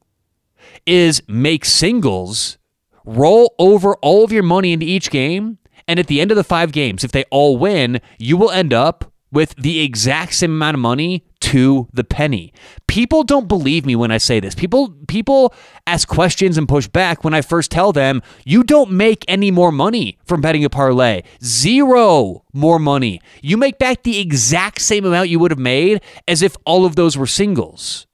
is 0.84 1.22
make 1.28 1.64
singles, 1.64 2.58
roll 3.04 3.54
over 3.58 3.94
all 3.96 4.24
of 4.24 4.32
your 4.32 4.42
money 4.42 4.72
into 4.72 4.86
each 4.86 5.10
game, 5.10 5.58
and 5.86 5.98
at 5.98 6.06
the 6.06 6.20
end 6.20 6.30
of 6.30 6.36
the 6.36 6.44
five 6.44 6.72
games, 6.72 7.02
if 7.02 7.12
they 7.12 7.24
all 7.30 7.56
win, 7.56 8.00
you 8.18 8.36
will 8.36 8.50
end 8.50 8.72
up 8.72 9.12
with 9.32 9.54
the 9.56 9.80
exact 9.80 10.34
same 10.34 10.52
amount 10.52 10.74
of 10.74 10.80
money 10.80 11.24
to 11.40 11.88
the 11.92 12.04
penny. 12.04 12.52
People 12.86 13.22
don't 13.22 13.48
believe 13.48 13.86
me 13.86 13.94
when 13.96 14.10
I 14.10 14.18
say 14.18 14.40
this. 14.40 14.54
People 14.54 14.94
people 15.06 15.54
ask 15.86 16.08
questions 16.08 16.58
and 16.58 16.68
push 16.68 16.88
back 16.88 17.24
when 17.24 17.34
I 17.34 17.42
first 17.42 17.70
tell 17.70 17.92
them 17.92 18.22
you 18.44 18.62
don't 18.62 18.90
make 18.90 19.24
any 19.28 19.50
more 19.50 19.72
money 19.72 20.18
from 20.24 20.40
betting 20.40 20.64
a 20.64 20.70
parlay. 20.70 21.22
Zero 21.42 22.44
more 22.52 22.78
money. 22.78 23.20
You 23.40 23.56
make 23.56 23.78
back 23.78 24.02
the 24.02 24.18
exact 24.18 24.80
same 24.80 25.04
amount 25.04 25.28
you 25.28 25.38
would 25.38 25.50
have 25.50 25.58
made 25.58 26.00
as 26.26 26.42
if 26.42 26.56
all 26.64 26.84
of 26.84 26.96
those 26.96 27.16
were 27.16 27.26
singles. 27.26 28.06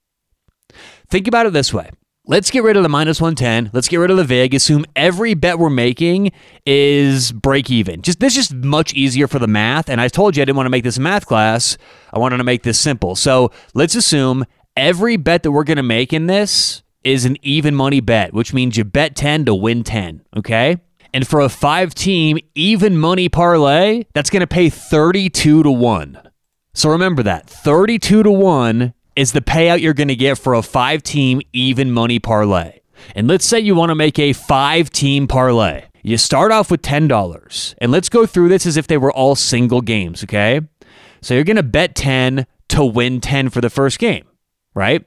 Think 1.09 1.27
about 1.29 1.47
it 1.47 1.53
this 1.53 1.73
way. 1.73 1.91
Let's 2.27 2.51
get 2.51 2.63
rid 2.63 2.79
of 2.79 2.83
the 2.83 2.89
minus 2.89 3.21
110. 3.21 3.69
Let's 3.75 3.87
get 3.87 3.99
rid 3.99 4.11
of 4.11 4.17
the 4.17 4.25
VIG. 4.25 4.55
Assume 4.55 4.87
every 4.97 5.35
bet 5.35 5.59
we're 5.59 5.69
making 5.69 6.33
is 6.65 7.33
break 7.33 7.71
even. 7.71 8.01
Just 8.01 8.19
this 8.19 8.35
is 8.35 8.49
just 8.49 8.55
much 8.55 8.95
easier 8.95 9.29
for 9.29 9.39
the 9.39 9.47
math. 9.47 9.91
And 9.91 10.01
I 10.01 10.09
told 10.09 10.35
you 10.35 10.41
I 10.41 10.47
didn't 10.47 10.57
want 10.57 10.65
to 10.65 10.71
make 10.71 10.85
this 10.85 10.97
a 10.97 11.03
math 11.03 11.27
class. 11.27 11.77
I 12.15 12.19
wanted 12.19 12.39
to 12.39 12.45
make 12.45 12.63
this 12.63 12.81
simple. 12.81 13.15
So 13.15 13.51
let's 13.75 13.95
assume 13.95 14.47
every 14.75 15.19
bet 15.19 15.43
that 15.43 15.53
we're 15.53 15.65
going 15.65 15.77
to 15.77 15.83
make 15.83 16.15
in 16.15 16.27
this 16.27 16.83
is 17.03 17.27
an 17.27 17.37
even 17.43 17.75
money 17.75 18.01
bet, 18.01 18.33
which 18.33 18.55
means 18.55 18.79
you 18.79 18.85
bet 18.85 19.15
10 19.17 19.45
to 19.45 19.55
win 19.55 19.85
10. 19.85 20.23
Okay. 20.35 20.79
And 21.13 21.29
for 21.29 21.41
a 21.41 21.51
five 21.51 21.95
team 21.95 22.39
even 22.55 22.97
money 22.97 23.29
parlay, 23.29 24.05
that's 24.15 24.31
going 24.31 24.41
to 24.41 24.47
pay 24.47 24.71
32 24.71 25.63
to 25.63 25.71
1. 25.71 26.23
So 26.73 26.89
remember 26.89 27.23
that 27.23 27.51
32 27.51 28.23
to 28.23 28.31
1 28.31 28.95
is 29.17 29.33
the 29.33 29.41
payout 29.41 29.81
you're 29.81 29.95
going 29.95 30.09
to 30.09 30.17
get 30.17 30.39
for 30.39 30.55
a 30.55 30.63
five 30.63 31.03
team 31.03 31.41
even 31.53 31.93
money 31.93 32.19
parlay. 32.19 32.81
And 33.15 33.29
let's 33.29 33.45
say 33.45 33.61
you 33.61 33.75
want 33.75 33.91
to 33.91 33.95
make 33.95 34.19
a 34.19 34.33
five 34.33 34.91
team 34.91 35.27
parlay. 35.27 35.85
You 36.03 36.19
start 36.19 36.53
off 36.53 36.71
with 36.71 36.83
$10. 36.83 37.75
And 37.79 37.91
let's 37.91 38.09
go 38.09 38.27
through 38.27 38.49
this 38.49 38.67
as 38.67 38.77
if 38.77 38.87
they 38.87 38.99
were 38.99 39.13
all 39.13 39.35
single 39.35 39.81
games, 39.81 40.23
okay? 40.25 40.61
So 41.23 41.35
you're 41.35 41.45
going 41.45 41.57
to 41.57 41.63
bet 41.63 41.95
10 41.95 42.47
to 42.69 42.85
win 42.85 43.21
10 43.21 43.49
for 43.51 43.61
the 43.61 43.71
first 43.71 43.99
game, 43.99 44.25
right? 44.75 45.05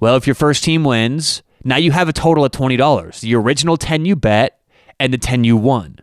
Well, 0.00 0.16
if 0.16 0.26
your 0.26 0.34
first 0.34 0.62
team 0.62 0.84
wins, 0.84 1.42
now 1.64 1.76
you 1.76 1.90
have 1.90 2.08
a 2.08 2.12
total 2.12 2.44
of 2.44 2.52
$20. 2.52 3.20
The 3.20 3.34
original 3.34 3.76
10 3.76 4.04
you 4.04 4.14
bet 4.14 4.60
and 5.00 5.12
the 5.12 5.18
10 5.18 5.44
you 5.44 5.56
won. 5.56 5.98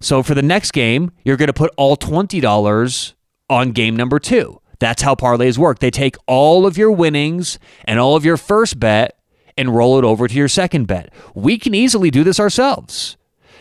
So 0.00 0.22
for 0.22 0.34
the 0.34 0.42
next 0.42 0.72
game, 0.72 1.12
you're 1.24 1.36
going 1.36 1.46
to 1.46 1.52
put 1.52 1.72
all 1.76 1.96
$20 1.96 3.14
on 3.48 3.70
game 3.72 3.94
number 3.94 4.18
2. 4.18 4.60
That's 4.78 5.02
how 5.02 5.14
parlays 5.14 5.58
work. 5.58 5.78
They 5.78 5.90
take 5.90 6.16
all 6.26 6.66
of 6.66 6.76
your 6.76 6.92
winnings 6.92 7.58
and 7.84 7.98
all 7.98 8.16
of 8.16 8.24
your 8.24 8.36
first 8.36 8.78
bet 8.78 9.18
and 9.56 9.74
roll 9.74 9.98
it 9.98 10.04
over 10.04 10.28
to 10.28 10.34
your 10.34 10.48
second 10.48 10.86
bet. 10.86 11.12
We 11.34 11.58
can 11.58 11.74
easily 11.74 12.10
do 12.10 12.24
this 12.24 12.40
ourselves. 12.40 13.16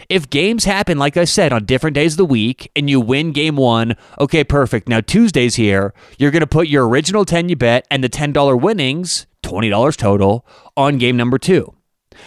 If 0.10 0.29
games 0.29 0.65
happen, 0.65 0.98
like 0.98 1.15
I 1.17 1.24
said, 1.24 1.53
on 1.53 1.65
different 1.65 1.96
days 1.96 2.13
of 2.13 2.17
the 2.17 2.25
week 2.25 2.70
and 2.75 2.89
you 2.89 3.00
win 3.00 3.32
game 3.32 3.55
one, 3.55 3.96
okay, 4.20 4.43
perfect. 4.43 4.89
Now 4.89 5.01
Tuesday's 5.01 5.55
here. 5.55 5.93
You're 6.17 6.32
going 6.32 6.41
to 6.41 6.48
put 6.48 6.67
your 6.67 6.88
original 6.88 7.25
10 7.25 7.50
you 7.50 7.55
bet 7.55 7.88
and 7.89 8.03
the 8.03 8.10
$10 8.10 8.60
winnings, 8.60 9.27
$20 9.43 9.96
total, 9.96 10.46
on 10.75 10.98
game 10.98 11.15
number 11.15 11.38
two. 11.38 11.74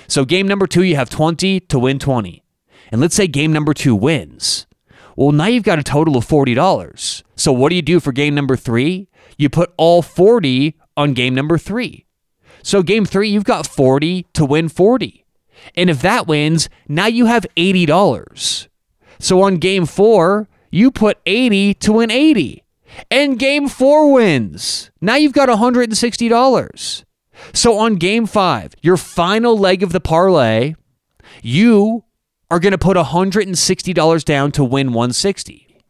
So 0.08 0.24
game 0.24 0.48
number 0.48 0.66
two, 0.66 0.82
you 0.82 0.96
have 0.96 1.10
20 1.10 1.60
to 1.60 1.78
win 1.78 1.98
20. 1.98 2.42
And 2.90 3.00
let's 3.00 3.14
say 3.16 3.26
game 3.26 3.52
number 3.52 3.74
two 3.74 3.94
wins. 3.94 4.66
Well, 5.16 5.32
now 5.32 5.46
you've 5.46 5.64
got 5.64 5.78
a 5.78 5.82
total 5.82 6.16
of 6.16 6.26
$40. 6.26 7.22
So 7.34 7.52
what 7.52 7.70
do 7.70 7.76
you 7.76 7.82
do 7.82 8.00
for 8.00 8.12
game 8.12 8.34
number 8.34 8.54
three? 8.54 9.08
You 9.38 9.48
put 9.48 9.72
all 9.76 10.02
40 10.02 10.76
on 10.96 11.14
game 11.14 11.34
number 11.34 11.58
three. 11.58 12.04
So 12.62 12.82
game 12.82 13.04
three, 13.04 13.28
you've 13.28 13.44
got 13.44 13.66
40 13.66 14.26
to 14.34 14.44
win 14.44 14.68
40. 14.68 15.24
And 15.74 15.88
if 15.88 16.02
that 16.02 16.26
wins, 16.26 16.68
now 16.86 17.06
you 17.06 17.26
have 17.26 17.46
$80. 17.56 18.68
So 19.18 19.42
on 19.42 19.56
game 19.56 19.86
four, 19.86 20.48
you 20.70 20.90
put 20.90 21.18
80 21.24 21.74
to 21.74 21.92
win 21.92 22.10
80. 22.10 22.62
And 23.10 23.38
game 23.38 23.68
four 23.68 24.12
wins. 24.12 24.90
Now 25.00 25.16
you've 25.16 25.32
got 25.32 25.48
$160. 25.48 27.04
So 27.52 27.78
on 27.78 27.96
game 27.96 28.26
five, 28.26 28.74
your 28.82 28.96
final 28.96 29.56
leg 29.56 29.82
of 29.82 29.92
the 29.92 30.00
parlay, 30.00 30.74
you 31.42 32.04
are 32.50 32.60
going 32.60 32.72
to 32.72 32.78
put 32.78 32.96
$160 32.96 34.24
down 34.24 34.52
to 34.52 34.64
win 34.64 34.88
160. 34.88 35.82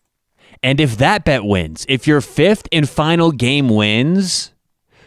And 0.62 0.80
if 0.80 0.96
that 0.96 1.24
bet 1.24 1.44
wins, 1.44 1.84
if 1.88 2.06
your 2.06 2.20
fifth 2.20 2.66
and 2.72 2.88
final 2.88 3.30
game 3.30 3.68
wins, 3.68 4.52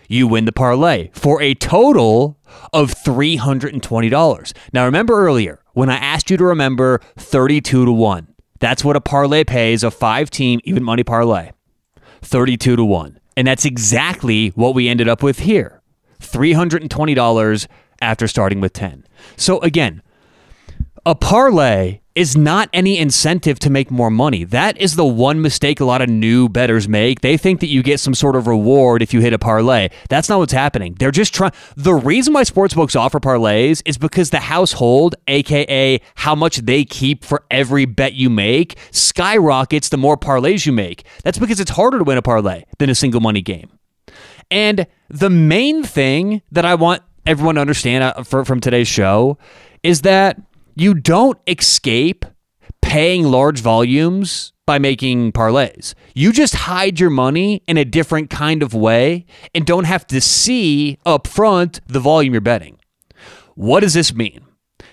you 0.07 0.27
win 0.27 0.45
the 0.45 0.51
parlay 0.51 1.09
for 1.13 1.41
a 1.41 1.53
total 1.53 2.37
of 2.73 2.93
$320. 2.93 4.53
Now 4.73 4.85
remember 4.85 5.19
earlier 5.19 5.61
when 5.73 5.89
I 5.89 5.97
asked 5.97 6.29
you 6.29 6.37
to 6.37 6.45
remember 6.45 6.99
32 7.17 7.85
to 7.85 7.91
1. 7.91 8.35
That's 8.59 8.83
what 8.83 8.95
a 8.95 9.01
parlay 9.01 9.43
pays 9.43 9.83
a 9.83 9.91
5 9.91 10.29
team 10.29 10.59
even 10.63 10.83
money 10.83 11.03
parlay. 11.03 11.51
32 12.21 12.75
to 12.75 12.83
1. 12.83 13.19
And 13.37 13.47
that's 13.47 13.65
exactly 13.65 14.49
what 14.49 14.75
we 14.75 14.89
ended 14.89 15.07
up 15.07 15.23
with 15.23 15.39
here. 15.39 15.81
$320 16.19 17.67
after 18.01 18.27
starting 18.27 18.59
with 18.59 18.73
10. 18.73 19.05
So 19.37 19.59
again, 19.61 20.01
a 21.09 21.15
parlay 21.15 22.01
is 22.13 22.37
not 22.37 22.69
any 22.71 22.99
incentive 22.99 23.57
to 23.57 23.71
make 23.71 23.89
more 23.89 24.11
money. 24.11 24.43
That 24.43 24.77
is 24.77 24.95
the 24.95 25.05
one 25.05 25.41
mistake 25.41 25.79
a 25.79 25.85
lot 25.85 26.03
of 26.03 26.09
new 26.09 26.47
bettors 26.47 26.87
make. 26.87 27.21
They 27.21 27.35
think 27.35 27.61
that 27.61 27.67
you 27.67 27.81
get 27.81 27.99
some 27.99 28.13
sort 28.13 28.35
of 28.35 28.45
reward 28.45 29.01
if 29.01 29.11
you 29.11 29.19
hit 29.19 29.33
a 29.33 29.39
parlay. 29.39 29.89
That's 30.07 30.29
not 30.29 30.37
what's 30.37 30.53
happening. 30.53 30.95
They're 30.99 31.09
just 31.09 31.33
trying. 31.33 31.53
The 31.75 31.95
reason 31.95 32.35
why 32.35 32.43
sportsbooks 32.43 32.95
offer 32.95 33.19
parlays 33.19 33.81
is 33.87 33.97
because 33.97 34.29
the 34.29 34.39
household, 34.39 35.15
aka 35.27 35.99
how 36.13 36.35
much 36.35 36.57
they 36.57 36.85
keep 36.85 37.25
for 37.25 37.43
every 37.49 37.85
bet 37.85 38.13
you 38.13 38.29
make, 38.29 38.77
skyrockets 38.91 39.89
the 39.89 39.97
more 39.97 40.15
parlays 40.15 40.67
you 40.67 40.71
make. 40.71 41.05
That's 41.23 41.39
because 41.39 41.59
it's 41.59 41.71
harder 41.71 41.97
to 41.97 42.03
win 42.03 42.19
a 42.19 42.21
parlay 42.21 42.65
than 42.77 42.91
a 42.91 42.95
single 42.95 43.19
money 43.19 43.41
game. 43.41 43.71
And 44.51 44.85
the 45.09 45.31
main 45.31 45.81
thing 45.81 46.43
that 46.51 46.65
I 46.65 46.75
want 46.75 47.01
everyone 47.25 47.55
to 47.55 47.61
understand 47.61 48.03
uh, 48.03 48.21
from 48.21 48.59
today's 48.59 48.87
show 48.87 49.39
is 49.81 50.01
that 50.01 50.39
you 50.75 50.93
don't 50.93 51.37
escape 51.47 52.25
paying 52.81 53.23
large 53.23 53.59
volumes 53.59 54.53
by 54.65 54.77
making 54.79 55.31
parlays. 55.31 55.93
You 56.13 56.31
just 56.31 56.55
hide 56.55 56.99
your 56.99 57.09
money 57.09 57.63
in 57.67 57.77
a 57.77 57.85
different 57.85 58.29
kind 58.29 58.61
of 58.61 58.73
way 58.73 59.25
and 59.53 59.65
don't 59.65 59.85
have 59.85 60.05
to 60.07 60.21
see 60.21 60.97
up 61.05 61.27
front 61.27 61.81
the 61.87 61.99
volume 61.99 62.33
you're 62.33 62.41
betting. 62.41 62.77
What 63.55 63.79
does 63.81 63.93
this 63.93 64.13
mean? 64.13 64.41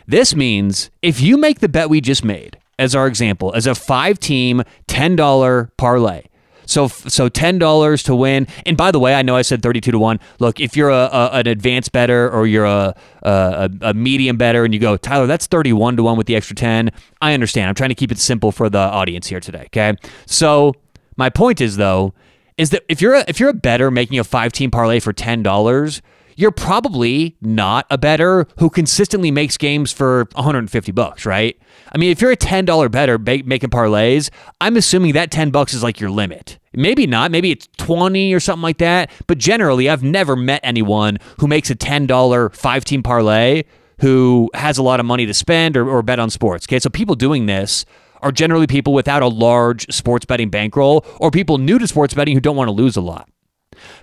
This 0.07 0.35
means 0.35 0.91
if 1.03 1.21
you 1.21 1.37
make 1.37 1.61
the 1.61 1.69
bet 1.69 1.91
we 1.91 2.01
just 2.01 2.25
made, 2.25 2.59
as 2.79 2.95
our 2.95 3.07
example, 3.07 3.53
as 3.55 3.67
a 3.67 3.75
five 3.75 4.19
team 4.19 4.63
$10 4.89 5.71
parlay, 5.77 6.23
so 6.67 6.89
so 6.89 7.29
ten 7.29 7.59
dollars 7.59 8.03
to 8.05 8.15
win. 8.15 8.47
And 8.67 8.77
by 8.77 8.91
the 8.91 9.01
way, 9.01 9.15
I 9.15 9.23
know 9.23 9.37
I 9.37 9.43
said 9.43 9.63
thirty 9.63 9.81
two 9.81 9.93
to 9.93 9.99
one. 9.99 10.21
Look, 10.39 10.61
if 10.61 10.77
you're 10.77 10.91
a, 10.91 11.09
a 11.13 11.31
an 11.33 11.47
advanced 11.47 11.93
bettor 11.93 12.31
or 12.31 12.47
you're 12.47 12.67
a, 12.67 12.95
a 13.23 13.71
a 13.81 13.95
medium 13.95 14.37
bettor, 14.37 14.65
and 14.65 14.75
you 14.75 14.81
go 14.81 14.97
Tyler, 14.97 15.27
that's 15.27 15.47
thirty 15.47 15.73
one 15.73 15.97
to 15.97 16.03
one 16.03 16.19
with 16.19 16.27
the 16.27 16.37
extra 16.37 16.55
ten. 16.55 16.91
I 17.23 17.33
understand. 17.33 17.69
I'm 17.69 17.75
trying 17.75 17.91
to 17.91 17.95
keep 17.95 18.13
it 18.13 18.19
simple 18.19 18.53
for 18.53 18.69
the 18.69 18.79
audience 18.79 19.27
here 19.27 19.41
today. 19.41 19.65
Okay, 19.67 19.95
so 20.27 20.75
my 21.17 21.31
point 21.31 21.61
is 21.61 21.77
though 21.77 22.13
is 22.59 22.71
that 22.71 22.83
if 22.89 23.01
you're 23.01 23.15
a, 23.15 23.25
if 23.29 23.39
you're 23.39 23.51
a 23.51 23.55
bettor 23.55 23.91
making 23.91 24.19
a 24.19 24.25
five 24.25 24.53
team 24.53 24.71
parlay 24.71 25.01
for 25.01 25.13
ten 25.13 25.43
dollars 25.43 26.03
you're 26.37 26.53
probably 26.53 27.37
not 27.41 27.87
a 27.91 27.99
bettor 27.99 28.47
who 28.59 28.71
consistently 28.71 29.31
makes 29.31 29.57
games 29.57 29.91
for 29.91 30.29
150 30.35 30.93
bucks, 30.93 31.27
right? 31.27 31.59
I 31.93 31.99
mean, 31.99 32.11
if 32.11 32.21
you're 32.21 32.31
a 32.31 32.37
$10 32.37 32.91
bettor 32.91 33.19
making 33.19 33.71
parlays, 33.71 34.31
I'm 34.61 34.77
assuming 34.77 35.15
that 35.15 35.31
10 35.31 35.51
bucks 35.51 35.75
is 35.75 35.83
like 35.83 35.99
your 35.99 36.11
limit. 36.11 36.59
Maybe 36.75 37.07
not, 37.07 37.31
maybe 37.31 37.51
it's 37.51 37.69
20 37.79 38.35
or 38.35 38.41
something 38.41 38.63
like 38.63 38.79
that, 38.79 39.11
but 39.27 39.39
generally 39.39 39.89
I've 39.89 40.03
never 40.03 40.37
met 40.37 40.61
anyone 40.63 41.19
who 41.41 41.47
makes 41.47 41.71
a 41.71 41.75
$10 41.75 42.55
five 42.55 42.85
team 42.85 43.03
parlay 43.03 43.65
who 44.01 44.51
has 44.53 44.77
a 44.77 44.83
lot 44.83 45.01
of 45.01 45.07
money 45.07 45.25
to 45.25 45.33
spend 45.33 45.77
or, 45.77 45.89
or 45.89 46.03
bet 46.03 46.19
on 46.19 46.29
sports. 46.29 46.67
Okay, 46.67 46.79
so 46.79 46.91
people 46.91 47.15
doing 47.15 47.47
this 47.47 47.87
are 48.21 48.31
generally 48.31 48.67
people 48.67 48.93
without 48.93 49.23
a 49.23 49.29
large 49.29 49.91
sports 49.93 50.27
betting 50.27 50.51
bankroll 50.51 51.05
or 51.19 51.31
people 51.31 51.57
new 51.57 51.79
to 51.79 51.87
sports 51.87 52.13
betting 52.13 52.35
who 52.35 52.41
don't 52.41 52.57
want 52.57 52.69
to 52.69 52.73
lose 52.73 52.97
a 52.97 53.01
lot. 53.01 53.29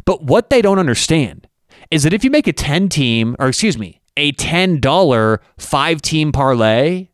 But 0.06 0.24
what 0.24 0.50
they 0.50 0.62
don't 0.62 0.80
understand 0.80 1.48
is 1.94 2.02
that 2.02 2.14
if 2.14 2.24
you 2.24 2.32
make 2.32 2.48
a 2.48 2.54
10 2.54 2.90
team, 2.90 3.36
or 3.38 3.48
excuse 3.48 3.78
me, 3.78 4.02
a 4.18 4.32
$10 4.32 5.40
five 5.60 6.02
team 6.02 6.32
parlay, 6.32 7.10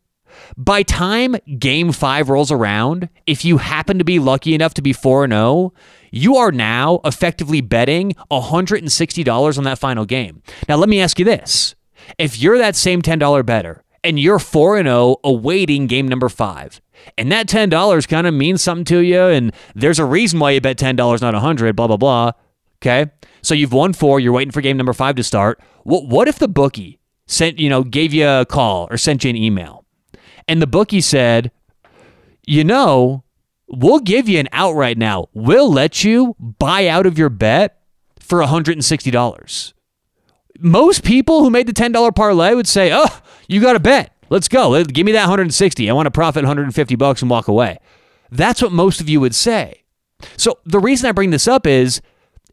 by 0.56 0.82
time 0.82 1.36
game 1.58 1.92
five 1.92 2.30
rolls 2.30 2.50
around, 2.50 3.10
if 3.26 3.44
you 3.44 3.58
happen 3.58 3.98
to 3.98 4.04
be 4.04 4.18
lucky 4.18 4.54
enough 4.54 4.72
to 4.72 4.80
be 4.80 4.94
4 4.94 5.28
0, 5.28 5.74
you 6.10 6.36
are 6.36 6.50
now 6.50 7.00
effectively 7.04 7.60
betting 7.60 8.14
$160 8.30 9.58
on 9.58 9.64
that 9.64 9.78
final 9.78 10.06
game. 10.06 10.42
Now, 10.66 10.76
let 10.76 10.88
me 10.88 10.98
ask 10.98 11.18
you 11.18 11.26
this. 11.26 11.74
If 12.16 12.38
you're 12.38 12.56
that 12.56 12.74
same 12.74 13.02
$10 13.02 13.44
bettor 13.44 13.84
and 14.02 14.18
you're 14.18 14.38
4 14.38 14.82
0 14.82 15.16
awaiting 15.22 15.88
game 15.88 16.08
number 16.08 16.30
five, 16.30 16.80
and 17.18 17.30
that 17.30 17.48
$10 17.48 18.08
kind 18.08 18.26
of 18.26 18.32
means 18.32 18.62
something 18.62 18.86
to 18.86 19.00
you, 19.00 19.20
and 19.24 19.52
there's 19.74 19.98
a 19.98 20.06
reason 20.06 20.40
why 20.40 20.52
you 20.52 20.60
bet 20.62 20.78
$10, 20.78 21.20
not 21.20 21.34
100 21.34 21.76
blah, 21.76 21.86
blah, 21.86 21.98
blah. 21.98 22.32
Okay. 22.82 23.10
So 23.42 23.54
you've 23.54 23.72
won 23.72 23.92
four. 23.92 24.20
You're 24.20 24.32
waiting 24.32 24.52
for 24.52 24.60
game 24.60 24.76
number 24.76 24.92
five 24.92 25.16
to 25.16 25.22
start. 25.22 25.60
What, 25.84 26.06
what 26.06 26.28
if 26.28 26.38
the 26.38 26.48
bookie 26.48 26.98
sent, 27.26 27.58
you 27.58 27.68
know, 27.68 27.82
gave 27.82 28.12
you 28.12 28.26
a 28.26 28.46
call 28.46 28.88
or 28.90 28.96
sent 28.96 29.24
you 29.24 29.30
an 29.30 29.36
email 29.36 29.80
and 30.50 30.60
the 30.60 30.66
bookie 30.66 31.00
said, 31.00 31.52
you 32.44 32.64
know, 32.64 33.22
we'll 33.68 34.00
give 34.00 34.28
you 34.28 34.40
an 34.40 34.48
out 34.50 34.74
right 34.74 34.98
now. 34.98 35.28
We'll 35.32 35.72
let 35.72 36.02
you 36.02 36.34
buy 36.40 36.88
out 36.88 37.06
of 37.06 37.16
your 37.16 37.28
bet 37.28 37.78
for 38.18 38.40
$160. 38.40 39.72
Most 40.58 41.04
people 41.04 41.44
who 41.44 41.50
made 41.50 41.68
the 41.68 41.72
$10 41.72 42.14
parlay 42.16 42.54
would 42.54 42.66
say, 42.66 42.90
oh, 42.92 43.20
you 43.48 43.60
got 43.60 43.76
a 43.76 43.80
bet. 43.80 44.12
Let's 44.28 44.48
go. 44.48 44.82
Give 44.82 45.06
me 45.06 45.12
that 45.12 45.22
160. 45.22 45.88
I 45.88 45.92
want 45.92 46.06
to 46.06 46.10
profit 46.10 46.42
150 46.42 46.96
bucks 46.96 47.22
and 47.22 47.30
walk 47.30 47.46
away. 47.46 47.78
That's 48.32 48.60
what 48.60 48.72
most 48.72 49.00
of 49.00 49.08
you 49.08 49.20
would 49.20 49.36
say. 49.36 49.84
So 50.36 50.58
the 50.64 50.80
reason 50.80 51.08
I 51.08 51.12
bring 51.12 51.30
this 51.30 51.46
up 51.46 51.64
is 51.64 52.02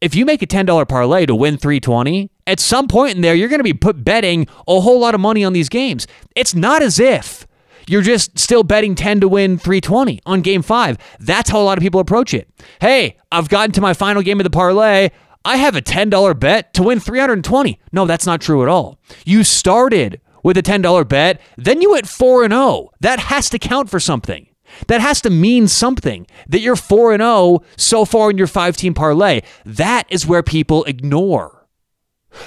if 0.01 0.15
you 0.15 0.25
make 0.25 0.41
a 0.41 0.47
$10 0.47 0.87
parlay 0.87 1.25
to 1.25 1.35
win 1.35 1.57
320, 1.57 2.29
at 2.45 2.59
some 2.59 2.87
point 2.87 3.15
in 3.15 3.21
there, 3.21 3.35
you're 3.35 3.49
going 3.49 3.59
to 3.59 3.63
be 3.63 3.73
put 3.73 4.03
betting 4.03 4.47
a 4.67 4.79
whole 4.79 4.99
lot 4.99 5.15
of 5.15 5.21
money 5.21 5.43
on 5.43 5.53
these 5.53 5.69
games. 5.69 6.07
It's 6.35 6.55
not 6.55 6.81
as 6.81 6.99
if 6.99 7.45
you're 7.87 8.01
just 8.01 8.37
still 8.37 8.63
betting 8.63 8.95
10 8.95 9.21
to 9.21 9.27
win 9.27 9.57
320 9.57 10.21
on 10.25 10.41
game 10.41 10.61
five. 10.61 10.97
That's 11.19 11.49
how 11.49 11.61
a 11.61 11.63
lot 11.63 11.77
of 11.77 11.81
people 11.81 11.99
approach 11.99 12.33
it. 12.33 12.49
Hey, 12.81 13.17
I've 13.31 13.49
gotten 13.49 13.71
to 13.73 13.81
my 13.81 13.93
final 13.93 14.21
game 14.21 14.39
of 14.39 14.43
the 14.43 14.49
parlay. 14.49 15.09
I 15.45 15.57
have 15.57 15.75
a 15.75 15.81
$10 15.81 16.39
bet 16.39 16.73
to 16.73 16.83
win 16.83 16.99
320. 16.99 17.79
No, 17.93 18.05
that's 18.05 18.25
not 18.25 18.41
true 18.41 18.63
at 18.63 18.69
all. 18.69 18.99
You 19.25 19.43
started 19.43 20.19
with 20.43 20.57
a 20.57 20.63
$10 20.63 21.07
bet, 21.07 21.41
then 21.57 21.81
you 21.81 21.91
went 21.91 22.07
4 22.07 22.43
and 22.43 22.53
0. 22.53 22.89
That 22.99 23.19
has 23.19 23.49
to 23.49 23.59
count 23.59 23.89
for 23.89 23.99
something. 23.99 24.47
That 24.87 25.01
has 25.01 25.21
to 25.21 25.29
mean 25.29 25.67
something 25.67 26.27
that 26.47 26.59
you're 26.59 26.75
4 26.75 27.13
and 27.13 27.21
0 27.21 27.63
so 27.75 28.05
far 28.05 28.29
in 28.29 28.37
your 28.37 28.47
5 28.47 28.77
team 28.77 28.93
parlay. 28.93 29.41
That 29.65 30.05
is 30.09 30.25
where 30.25 30.43
people 30.43 30.83
ignore. 30.85 31.67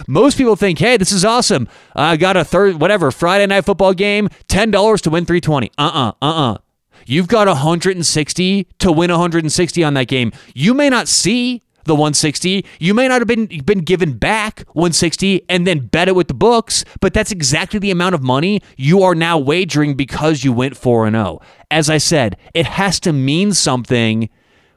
Most 0.06 0.38
people 0.38 0.56
think, 0.56 0.78
hey, 0.78 0.96
this 0.96 1.12
is 1.12 1.24
awesome. 1.24 1.68
I 1.94 2.16
got 2.16 2.36
a 2.36 2.44
third, 2.44 2.80
whatever, 2.80 3.10
Friday 3.10 3.46
night 3.46 3.64
football 3.64 3.94
game, 3.94 4.28
$10 4.48 5.00
to 5.02 5.10
win 5.10 5.24
320. 5.24 5.70
Uh 5.76 5.82
uh-uh, 5.82 6.08
uh, 6.08 6.12
uh 6.22 6.52
uh. 6.52 6.58
You've 7.06 7.28
got 7.28 7.48
160 7.48 8.68
to 8.78 8.92
win 8.92 9.10
160 9.10 9.84
on 9.84 9.94
that 9.94 10.06
game. 10.06 10.32
You 10.54 10.74
may 10.74 10.90
not 10.90 11.08
see 11.08 11.62
the 11.84 11.94
160. 11.94 12.64
You 12.78 12.94
may 12.94 13.08
not 13.08 13.20
have 13.20 13.28
been 13.28 13.46
been 13.64 13.80
given 13.80 14.16
back 14.16 14.64
160 14.72 15.44
and 15.48 15.66
then 15.66 15.86
bet 15.86 16.08
it 16.08 16.14
with 16.14 16.28
the 16.28 16.34
books, 16.34 16.84
but 17.00 17.14
that's 17.14 17.32
exactly 17.32 17.78
the 17.78 17.90
amount 17.90 18.14
of 18.14 18.22
money 18.22 18.60
you 18.76 19.02
are 19.02 19.14
now 19.14 19.38
wagering 19.38 19.94
because 19.94 20.44
you 20.44 20.52
went 20.52 20.76
4 20.76 21.06
and 21.06 21.14
0. 21.14 21.40
As 21.70 21.88
I 21.88 21.98
said, 21.98 22.36
it 22.54 22.66
has 22.66 23.00
to 23.00 23.12
mean 23.12 23.52
something 23.52 24.28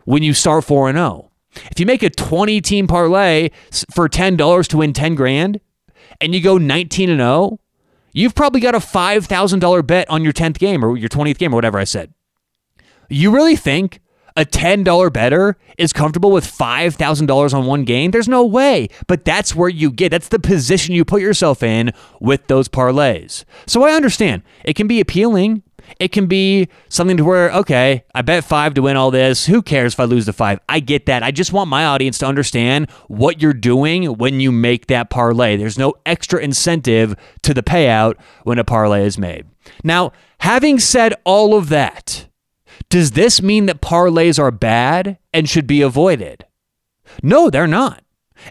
when 0.05 0.23
you 0.23 0.33
start 0.33 0.63
4 0.63 0.89
and 0.89 0.97
0. 0.97 1.31
If 1.71 1.79
you 1.79 1.85
make 1.85 2.03
a 2.03 2.09
20 2.09 2.61
team 2.61 2.87
parlay 2.87 3.49
for 3.93 4.09
$10 4.09 4.67
to 4.67 4.77
win 4.77 4.93
10 4.93 5.15
grand 5.15 5.59
and 6.19 6.33
you 6.33 6.41
go 6.41 6.57
19 6.57 7.09
and 7.09 7.19
0, 7.19 7.59
you've 8.11 8.35
probably 8.35 8.61
got 8.61 8.75
a 8.75 8.79
$5,000 8.79 9.87
bet 9.87 10.09
on 10.09 10.23
your 10.23 10.33
10th 10.33 10.57
game 10.57 10.83
or 10.83 10.97
your 10.97 11.09
20th 11.09 11.37
game 11.37 11.53
or 11.53 11.55
whatever 11.55 11.77
I 11.77 11.83
said. 11.83 12.13
You 13.09 13.31
really 13.31 13.55
think 13.55 13.99
a 14.35 14.45
$10 14.45 15.13
bettor 15.13 15.57
is 15.77 15.93
comfortable 15.93 16.31
with 16.31 16.45
$5,000 16.45 17.53
on 17.53 17.65
one 17.65 17.83
game? 17.83 18.11
There's 18.11 18.27
no 18.27 18.45
way. 18.45 18.89
But 19.07 19.25
that's 19.25 19.55
where 19.55 19.69
you 19.69 19.91
get. 19.91 20.09
That's 20.09 20.29
the 20.29 20.39
position 20.39 20.95
you 20.95 21.05
put 21.05 21.21
yourself 21.21 21.63
in 21.63 21.91
with 22.19 22.47
those 22.47 22.67
parlays. 22.67 23.43
So 23.67 23.83
I 23.83 23.91
understand. 23.93 24.43
It 24.63 24.75
can 24.75 24.87
be 24.87 24.99
appealing 24.99 25.63
it 25.99 26.11
can 26.11 26.27
be 26.27 26.69
something 26.89 27.17
to 27.17 27.23
where, 27.23 27.51
okay, 27.51 28.03
I 28.13 28.21
bet 28.21 28.43
five 28.43 28.73
to 28.75 28.81
win 28.81 28.97
all 28.97 29.11
this. 29.11 29.45
Who 29.45 29.61
cares 29.61 29.93
if 29.93 29.99
I 29.99 30.05
lose 30.05 30.25
the 30.25 30.33
five? 30.33 30.59
I 30.69 30.79
get 30.79 31.05
that. 31.05 31.23
I 31.23 31.31
just 31.31 31.53
want 31.53 31.69
my 31.69 31.85
audience 31.85 32.17
to 32.19 32.25
understand 32.25 32.89
what 33.07 33.41
you're 33.41 33.53
doing 33.53 34.05
when 34.05 34.39
you 34.39 34.51
make 34.51 34.87
that 34.87 35.09
parlay. 35.09 35.55
There's 35.57 35.77
no 35.77 35.93
extra 36.05 36.41
incentive 36.41 37.15
to 37.43 37.53
the 37.53 37.63
payout 37.63 38.15
when 38.43 38.59
a 38.59 38.63
parlay 38.63 39.05
is 39.05 39.17
made. 39.17 39.45
Now, 39.83 40.11
having 40.39 40.79
said 40.79 41.13
all 41.23 41.55
of 41.55 41.69
that, 41.69 42.27
does 42.93 43.13
this 43.13 43.41
mean 43.41 43.65
that 43.65 43.81
parlays 43.81 44.37
are 44.37 44.51
bad 44.51 45.17
and 45.33 45.49
should 45.49 45.65
be 45.65 45.81
avoided? 45.81 46.45
No, 47.23 47.49
they're 47.49 47.65
not. 47.65 48.03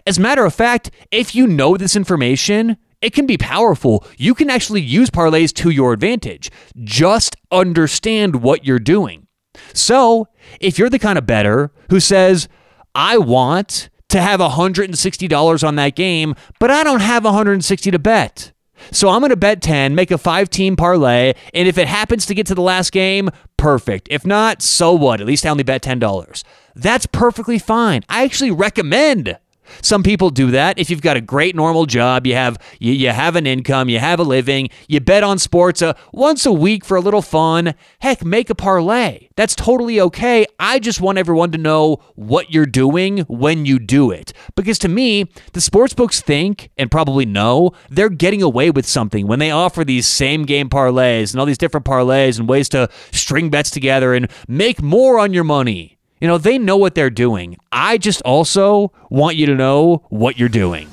As 0.05 0.17
a 0.17 0.21
matter 0.21 0.43
of 0.43 0.53
fact, 0.53 0.91
if 1.11 1.33
you 1.33 1.47
know 1.47 1.77
this 1.77 1.95
information, 1.95 2.75
it 3.01 3.13
can 3.13 3.25
be 3.25 3.37
powerful. 3.37 4.05
You 4.17 4.35
can 4.35 4.49
actually 4.49 4.81
use 4.81 5.09
parlays 5.09 5.53
to 5.53 5.69
your 5.69 5.93
advantage. 5.93 6.51
Just 6.83 7.37
understand 7.53 8.43
what 8.43 8.65
you're 8.65 8.79
doing. 8.79 9.27
So, 9.73 10.27
if 10.59 10.77
you're 10.77 10.89
the 10.89 10.99
kind 10.99 11.17
of 11.17 11.25
bettor 11.25 11.71
who 11.89 12.01
says, 12.01 12.49
I 12.93 13.19
want 13.19 13.89
to 14.09 14.21
have 14.21 14.41
$160 14.41 15.65
on 15.65 15.75
that 15.77 15.95
game, 15.95 16.35
but 16.59 16.69
I 16.69 16.83
don't 16.83 16.99
have 16.99 17.23
160 17.23 17.91
to 17.91 17.97
bet. 17.99 18.51
So 18.91 19.09
I'm 19.09 19.21
going 19.21 19.29
to 19.29 19.35
bet 19.35 19.61
10, 19.61 19.95
make 19.95 20.11
a 20.11 20.17
five 20.17 20.49
team 20.49 20.75
parlay, 20.75 21.33
and 21.53 21.67
if 21.67 21.77
it 21.77 21.87
happens 21.87 22.25
to 22.27 22.33
get 22.33 22.47
to 22.47 22.55
the 22.55 22.61
last 22.61 22.91
game, 22.91 23.29
perfect. 23.57 24.07
If 24.11 24.25
not, 24.25 24.61
so 24.61 24.93
what? 24.93 25.21
At 25.21 25.27
least 25.27 25.45
I 25.45 25.49
only 25.49 25.63
bet 25.63 25.81
$10. 25.81 26.43
That's 26.75 27.05
perfectly 27.05 27.59
fine. 27.59 28.03
I 28.09 28.23
actually 28.23 28.51
recommend 28.51 29.37
some 29.81 30.03
people 30.03 30.29
do 30.29 30.51
that. 30.51 30.79
If 30.79 30.89
you've 30.89 31.01
got 31.01 31.17
a 31.17 31.21
great 31.21 31.55
normal 31.55 31.85
job, 31.85 32.25
you 32.27 32.35
have 32.35 32.57
you, 32.79 32.93
you 32.93 33.09
have 33.09 33.35
an 33.35 33.47
income, 33.47 33.89
you 33.89 33.99
have 33.99 34.19
a 34.19 34.23
living, 34.23 34.69
you 34.87 34.99
bet 34.99 35.23
on 35.23 35.39
sports 35.39 35.81
uh, 35.81 35.93
once 36.11 36.45
a 36.45 36.51
week 36.51 36.85
for 36.85 36.97
a 36.97 37.01
little 37.01 37.21
fun. 37.21 37.73
Heck, 37.99 38.23
make 38.23 38.49
a 38.49 38.55
parlay. 38.55 39.27
That's 39.35 39.55
totally 39.55 39.99
okay. 39.99 40.45
I 40.59 40.79
just 40.79 41.01
want 41.01 41.17
everyone 41.17 41.51
to 41.51 41.57
know 41.57 41.97
what 42.15 42.51
you're 42.53 42.65
doing 42.65 43.19
when 43.21 43.65
you 43.65 43.79
do 43.79 44.11
it. 44.11 44.33
Because 44.55 44.77
to 44.79 44.87
me, 44.87 45.31
the 45.53 45.61
sports 45.61 45.93
books 45.93 46.21
think 46.21 46.69
and 46.77 46.91
probably 46.91 47.25
know 47.25 47.71
they're 47.89 48.09
getting 48.09 48.43
away 48.43 48.69
with 48.69 48.85
something 48.85 49.27
when 49.27 49.39
they 49.39 49.51
offer 49.51 49.83
these 49.83 50.07
same 50.07 50.45
game 50.45 50.69
parlays 50.69 51.31
and 51.31 51.39
all 51.39 51.45
these 51.45 51.57
different 51.57 51.85
parlays 51.85 52.39
and 52.39 52.47
ways 52.47 52.69
to 52.69 52.89
string 53.11 53.49
bets 53.49 53.71
together 53.71 54.13
and 54.13 54.29
make 54.47 54.81
more 54.81 55.19
on 55.19 55.33
your 55.33 55.43
money. 55.43 55.92
You 56.23 56.29
know, 56.29 56.37
they 56.37 56.57
know 56.57 56.77
what 56.77 56.95
they're 56.95 57.09
doing. 57.09 57.57
I 57.69 57.97
just 57.97 58.21
also 58.21 58.93
want 59.09 59.35
you 59.35 59.45
to 59.47 59.55
know 59.55 60.05
what 60.07 60.39
you're 60.39 60.47
doing. 60.47 60.87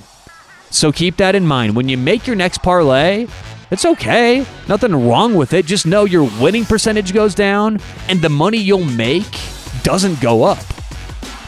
So 0.70 0.90
keep 0.90 1.18
that 1.18 1.36
in 1.36 1.46
mind. 1.46 1.76
When 1.76 1.88
you 1.88 1.96
make 1.96 2.26
your 2.26 2.34
next 2.34 2.64
parlay, 2.64 3.28
it's 3.70 3.84
okay. 3.84 4.44
Nothing 4.66 5.06
wrong 5.06 5.36
with 5.36 5.52
it. 5.52 5.66
Just 5.66 5.86
know 5.86 6.04
your 6.04 6.28
winning 6.40 6.64
percentage 6.64 7.14
goes 7.14 7.36
down 7.36 7.78
and 8.08 8.20
the 8.20 8.28
money 8.28 8.58
you'll 8.58 8.84
make 8.84 9.38
doesn't 9.84 10.20
go 10.20 10.42
up. 10.42 10.64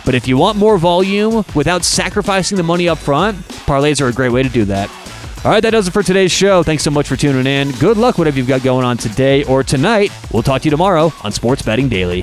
But 0.05 0.15
if 0.15 0.29
you 0.29 0.37
want 0.37 0.59
more 0.59 0.79
volume 0.79 1.45
without 1.53 1.83
sacrificing 1.83 2.59
the 2.59 2.63
money 2.63 2.89
up 2.89 2.99
front, 2.99 3.37
parlays 3.67 4.01
are 4.01 4.07
a 4.07 4.13
great 4.13 4.31
way 4.31 4.45
to 4.45 4.49
do 4.49 4.65
that. 4.67 4.91
All 5.45 5.51
right, 5.51 5.61
that 5.61 5.71
does 5.71 5.89
it 5.89 5.91
for 5.91 6.05
today's 6.05 6.31
show. 6.31 6.63
Thanks 6.63 6.85
so 6.85 6.93
much 6.93 7.09
for 7.09 7.17
tuning 7.17 7.49
in. 7.49 7.73
Good 7.81 7.97
luck, 7.97 8.17
whatever 8.17 8.37
you've 8.37 8.47
got 8.47 8.63
going 8.63 8.85
on 8.85 8.97
today 8.97 9.43
or 9.43 9.65
tonight. 9.65 10.13
We'll 10.33 10.45
talk 10.45 10.63
to 10.63 10.67
you 10.67 10.71
tomorrow 10.71 11.13
on 11.25 11.33
Sports 11.33 11.63
Betting 11.63 11.89
Daily. 11.89 12.23